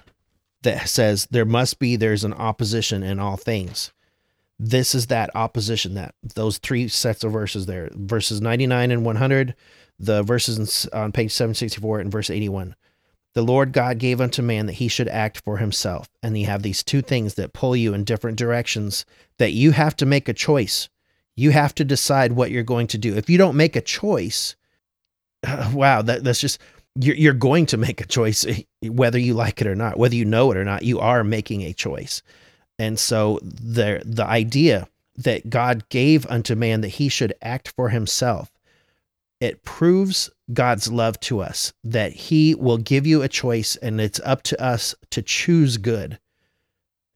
[0.63, 3.93] that says, There must be, there's an opposition in all things.
[4.59, 9.55] This is that opposition, that those three sets of verses there verses 99 and 100,
[9.99, 12.77] the verses on page 764 and verse 81
[13.35, 16.09] the Lord God gave unto man that he should act for himself.
[16.23, 19.07] And you have these two things that pull you in different directions
[19.39, 20.89] that you have to make a choice.
[21.43, 23.17] You have to decide what you're going to do.
[23.17, 24.57] If you don't make a choice,
[25.47, 26.61] uh, wow, that, that's just,
[26.95, 28.47] you're, you're going to make a choice,
[28.83, 31.63] whether you like it or not, whether you know it or not, you are making
[31.63, 32.23] a choice.
[32.79, 37.91] And so the, the idea that God gave unto man that he should act for
[37.91, 38.51] himself
[39.43, 44.21] it proves God's love to us that He will give you a choice and it's
[44.21, 46.21] up to us to choose good.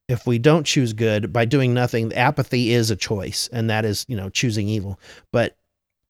[0.08, 4.04] If we don't choose good by doing nothing, apathy is a choice, and that is,
[4.08, 5.00] you know, choosing evil.
[5.32, 5.56] But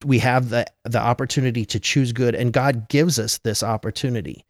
[0.05, 4.45] we have the the opportunity to choose good, and God gives us this opportunity.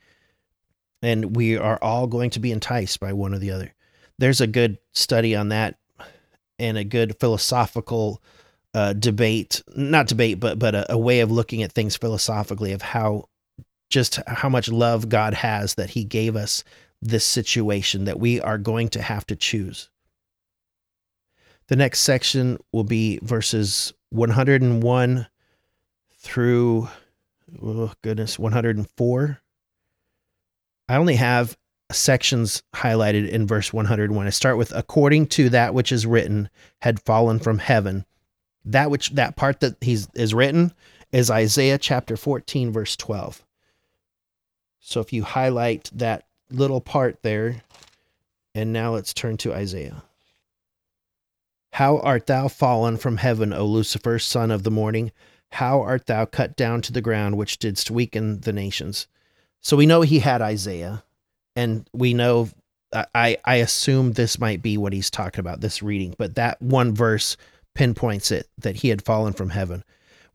[1.03, 3.73] And we are all going to be enticed by one or the other.
[4.19, 5.79] There's a good study on that
[6.59, 8.23] and a good philosophical
[8.75, 12.83] uh, debate, not debate, but but a, a way of looking at things philosophically of
[12.83, 13.29] how
[13.91, 16.65] just how much love God has that He gave us
[17.07, 19.91] this situation that we are going to have to choose.
[21.69, 25.27] The next section will be verses 101
[26.19, 26.89] through,
[27.63, 29.41] oh goodness, 104.
[30.89, 31.57] I only have
[31.91, 34.27] sections highlighted in verse 101.
[34.27, 36.49] I start with, according to that which is written,
[36.81, 38.05] had fallen from heaven
[38.67, 40.73] that which that part that he's is written
[41.13, 43.45] is Isaiah chapter 14 verse 12.
[44.81, 47.63] So if you highlight that little part there
[48.57, 50.03] and now let's turn to Isaiah.
[51.75, 55.13] How art thou fallen from heaven, O Lucifer, son of the morning?
[55.53, 59.09] How art thou cut down to the ground, which didst weaken the nations?
[59.61, 61.05] So we know he had Isaiah,
[61.55, 62.49] and we know
[63.15, 66.95] I I assume this might be what he's talking about, this reading, but that one
[66.95, 67.37] verse
[67.75, 69.85] pinpoints it that he had fallen from heaven.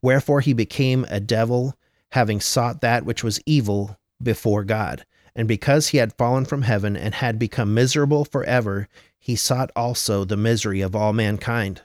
[0.00, 1.74] Wherefore he became a devil,
[2.12, 5.04] having sought that which was evil before God.
[5.34, 10.24] And because he had fallen from heaven and had become miserable forever, he sought also
[10.24, 11.82] the misery of all mankind.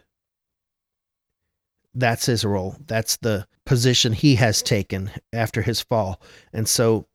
[1.94, 2.76] That's his role.
[2.86, 6.22] That's the position he has taken after his fall.
[6.54, 7.08] And so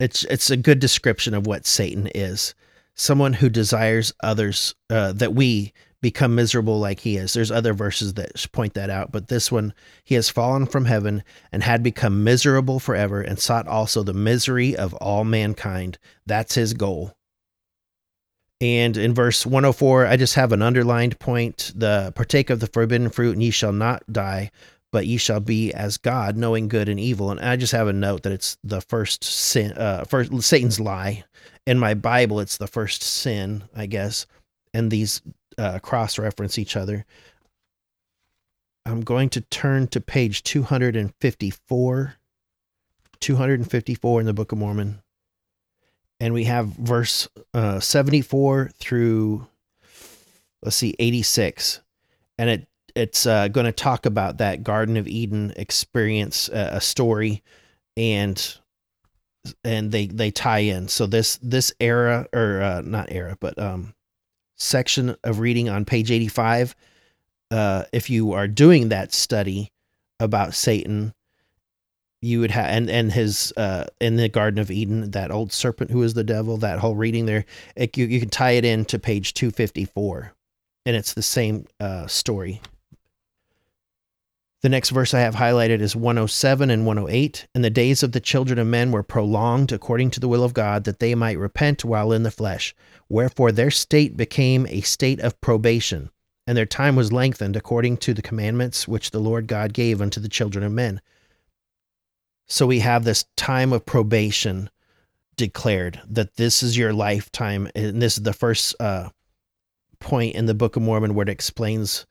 [0.00, 2.54] it's it's a good description of what Satan is.
[2.94, 5.72] Someone who desires others uh, that we
[6.04, 7.32] become miserable like he is.
[7.32, 9.72] There's other verses that point that out, but this one,
[10.04, 14.76] he has fallen from heaven and had become miserable forever and sought also the misery
[14.76, 15.96] of all mankind.
[16.26, 17.16] That's his goal.
[18.60, 23.08] And in verse 104, I just have an underlined point the partake of the forbidden
[23.08, 24.50] fruit, and ye shall not die,
[24.92, 27.30] but ye shall be as God, knowing good and evil.
[27.30, 31.24] And I just have a note that it's the first sin, uh, first Satan's lie.
[31.66, 34.26] In my Bible, it's the first sin, I guess.
[34.74, 35.22] And these
[35.58, 37.04] uh, cross reference each other.
[38.86, 42.14] I'm going to turn to page 254.
[43.20, 45.00] 254 in the Book of Mormon.
[46.20, 49.46] And we have verse uh, 74 through,
[50.62, 51.80] let's see, 86.
[52.38, 56.80] And it it's uh, going to talk about that Garden of Eden experience, uh, a
[56.80, 57.42] story,
[57.96, 58.56] and
[59.64, 60.88] and they they tie in.
[60.88, 63.94] So this this era or uh, not era, but um,
[64.56, 66.74] section of reading on page 85.
[67.50, 69.70] Uh, if you are doing that study
[70.20, 71.14] about Satan,
[72.24, 75.90] you would have and and his uh in the garden of eden that old serpent
[75.90, 77.44] who is the devil that whole reading there
[77.76, 80.32] it, you, you can tie it in to page 254
[80.86, 82.62] and it's the same uh story
[84.64, 87.46] the next verse I have highlighted is 107 and 108.
[87.54, 90.54] And the days of the children of men were prolonged according to the will of
[90.54, 92.74] God, that they might repent while in the flesh.
[93.10, 96.08] Wherefore their state became a state of probation,
[96.46, 100.18] and their time was lengthened according to the commandments which the Lord God gave unto
[100.18, 101.02] the children of men.
[102.46, 104.70] So we have this time of probation
[105.36, 107.68] declared that this is your lifetime.
[107.74, 109.10] And this is the first uh,
[109.98, 112.06] point in the Book of Mormon where it explains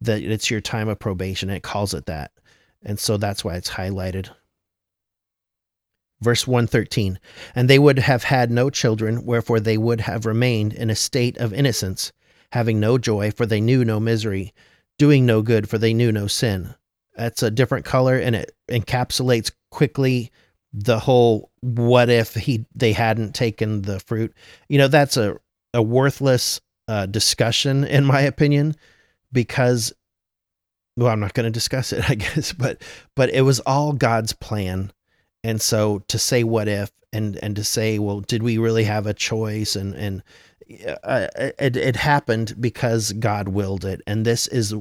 [0.00, 1.50] that it's your time of probation.
[1.50, 2.32] It calls it that.
[2.84, 4.30] And so that's why it's highlighted.
[6.20, 7.18] Verse 113
[7.54, 11.36] And they would have had no children, wherefore they would have remained in a state
[11.38, 12.12] of innocence,
[12.52, 14.52] having no joy, for they knew no misery,
[14.98, 16.74] doing no good, for they knew no sin.
[17.16, 20.30] That's a different color, and it encapsulates quickly
[20.72, 24.34] the whole what if he they hadn't taken the fruit.
[24.68, 25.36] You know, that's a,
[25.72, 28.74] a worthless uh, discussion, in my opinion,
[29.32, 29.92] because
[30.96, 32.82] well, I'm not going to discuss it, I guess, but
[33.14, 34.92] but it was all God's plan.
[35.44, 39.06] And so to say what if and and to say, well, did we really have
[39.06, 40.22] a choice and and
[41.04, 44.02] uh, it it happened because God willed it.
[44.06, 44.74] And this is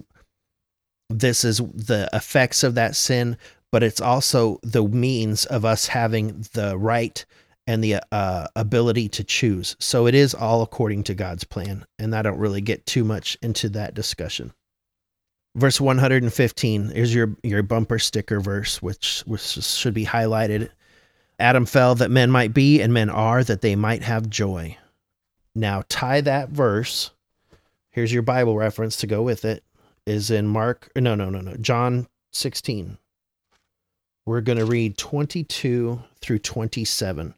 [1.09, 3.37] this is the effects of that sin,
[3.71, 7.25] but it's also the means of us having the right
[7.67, 9.75] and the uh, ability to choose.
[9.79, 11.85] So it is all according to God's plan.
[11.99, 14.53] And I don't really get too much into that discussion.
[15.55, 20.69] Verse 115 is your, your bumper sticker verse, which, which should be highlighted.
[21.39, 24.75] Adam fell that men might be, and men are, that they might have joy.
[25.53, 27.11] Now tie that verse.
[27.91, 29.63] Here's your Bible reference to go with it.
[30.05, 32.97] Is in Mark, no, no, no, no, John 16.
[34.25, 37.33] We're going to read 22 through 27.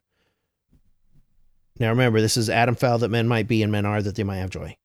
[1.80, 4.24] Now remember, this is Adam fell that men might be, and men are that they
[4.24, 4.76] might have joy.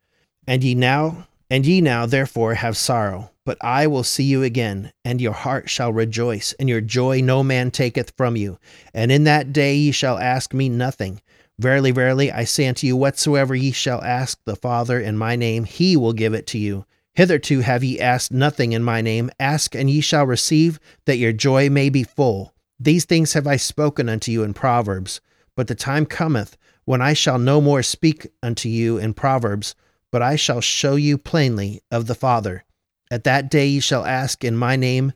[0.47, 4.93] And ye now, and ye now therefore have sorrow, but I will see you again,
[5.05, 8.59] and your heart shall rejoice, and your joy no man taketh from you.
[8.93, 11.21] And in that day ye shall ask me nothing.
[11.59, 15.65] Verily, verily, I say unto you, whatsoever ye shall ask the Father in my name,
[15.65, 16.85] he will give it to you.
[17.15, 19.31] Hitherto have ye asked nothing in my name.
[19.39, 22.55] Ask, and ye shall receive, that your joy may be full.
[22.81, 25.21] These things have I spoken unto you in Proverbs.
[25.57, 29.75] But the time cometh when I shall no more speak unto you in proverbs,
[30.11, 32.65] but I shall show you plainly of the Father.
[33.11, 35.13] At that day ye shall ask in my name,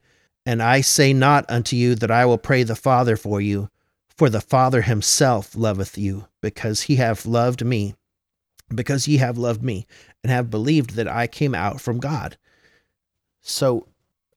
[0.47, 3.69] and I say not unto you that I will pray the Father for you,
[4.17, 7.95] for the Father himself loveth you, because he hath loved me,
[8.75, 9.87] because ye have loved me,
[10.23, 12.37] and have believed that I came out from God.
[13.41, 13.89] So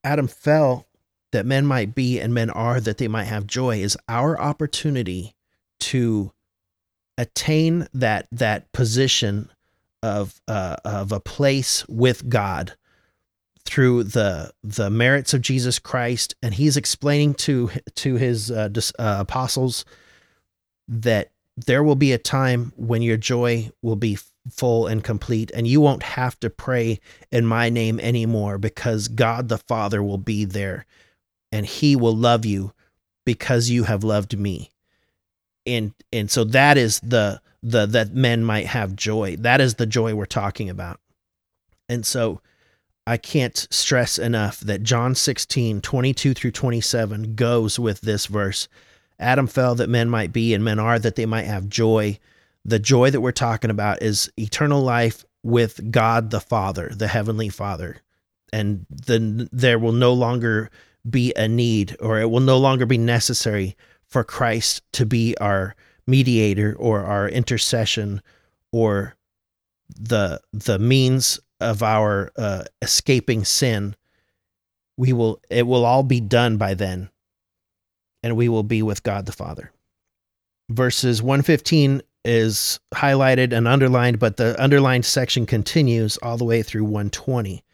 [0.04, 0.86] Adam fell
[1.32, 5.34] that men might be and men are that they might have joy is our opportunity
[5.80, 6.32] to
[7.18, 9.50] attain that that position
[10.02, 12.74] of uh, of a place with God
[13.64, 19.16] through the the merits of Jesus Christ, and he's explaining to to his uh, uh,
[19.20, 19.84] apostles
[20.88, 24.18] that there will be a time when your joy will be
[24.50, 26.98] full and complete, and you won't have to pray
[27.30, 30.86] in my name anymore because God the Father will be there,
[31.52, 32.72] and He will love you
[33.24, 34.71] because you have loved me
[35.66, 39.36] and and so that is the the that men might have joy.
[39.36, 41.00] That is the joy we're talking about.
[41.88, 42.40] And so
[43.04, 48.68] i can't stress enough that john 16 22 through 27 goes with this verse.
[49.18, 52.18] Adam fell that men might be and men are that they might have joy.
[52.64, 57.48] The joy that we're talking about is eternal life with god the father the heavenly
[57.48, 57.98] father.
[58.52, 60.70] And then there will no longer
[61.08, 63.76] be a need or it will no longer be necessary
[64.12, 65.74] for Christ to be our
[66.06, 68.22] mediator or our intercession
[68.70, 69.16] or
[69.88, 73.96] the the means of our uh, escaping sin
[74.96, 77.10] we will it will all be done by then.
[78.22, 79.72] And we will be with God the Father.
[80.70, 86.84] Verses 115 is highlighted and underlined but the underlined section continues all the way through
[86.84, 87.64] 120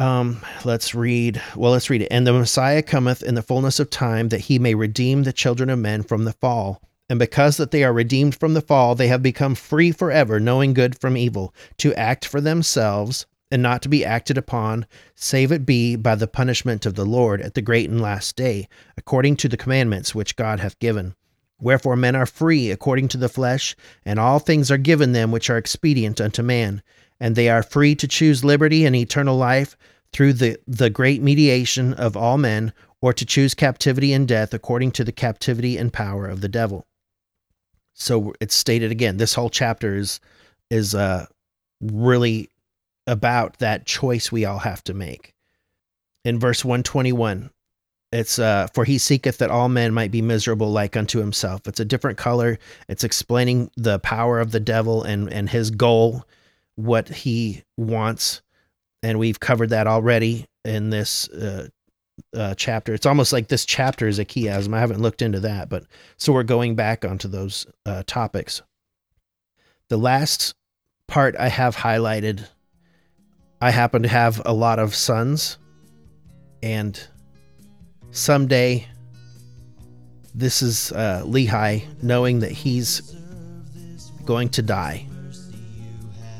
[0.00, 1.40] um, let's read.
[1.54, 2.08] Well, let's read it.
[2.10, 5.68] And the Messiah cometh in the fullness of time that he may redeem the children
[5.68, 6.82] of men from the fall.
[7.10, 10.72] And because that they are redeemed from the fall, they have become free forever, knowing
[10.72, 14.86] good from evil, to act for themselves and not to be acted upon,
[15.16, 18.68] save it be by the punishment of the Lord at the great and last day,
[18.96, 21.14] according to the commandments which God hath given.
[21.60, 25.50] Wherefore men are free according to the flesh, and all things are given them which
[25.50, 26.80] are expedient unto man
[27.20, 29.76] and they are free to choose liberty and eternal life
[30.12, 34.90] through the, the great mediation of all men, or to choose captivity and death according
[34.92, 36.86] to the captivity and power of the devil.
[37.94, 39.18] So it's stated again.
[39.18, 40.20] This whole chapter is
[40.70, 41.26] is uh,
[41.80, 42.48] really
[43.06, 45.34] about that choice we all have to make.
[46.24, 47.50] In verse 121,
[48.12, 51.66] it's uh, for he seeketh that all men might be miserable like unto himself.
[51.66, 52.58] It's a different color.
[52.88, 56.24] It's explaining the power of the devil and and his goal,
[56.84, 58.42] what he wants,
[59.02, 61.68] and we've covered that already in this uh,
[62.34, 62.94] uh, chapter.
[62.94, 64.74] It's almost like this chapter is a chiasm.
[64.74, 65.84] I haven't looked into that, but
[66.16, 68.62] so we're going back onto those uh, topics.
[69.88, 70.54] The last
[71.08, 72.46] part I have highlighted.
[73.60, 75.58] I happen to have a lot of sons,
[76.62, 76.98] and
[78.10, 78.86] someday
[80.34, 83.00] this is uh, Lehi knowing that he's
[84.24, 85.06] going to die.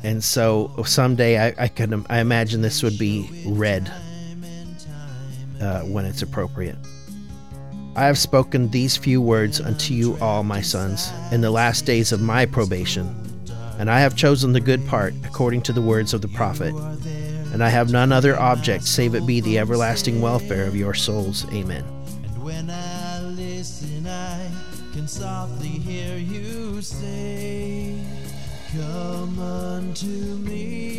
[0.03, 3.92] And so someday I, I can I imagine this would be read
[5.61, 6.76] uh, when it's appropriate.
[7.96, 12.12] I have spoken these few words unto you all, my sons, in the last days
[12.12, 13.14] of my probation,
[13.78, 16.72] and I have chosen the good part according to the words of the prophet,
[17.53, 21.44] and I have none other object save it be the everlasting welfare of your souls.
[21.53, 21.84] Amen.
[22.22, 24.48] And when I listen, I
[24.92, 27.59] can softly hear you say,
[29.20, 30.89] Come unto me,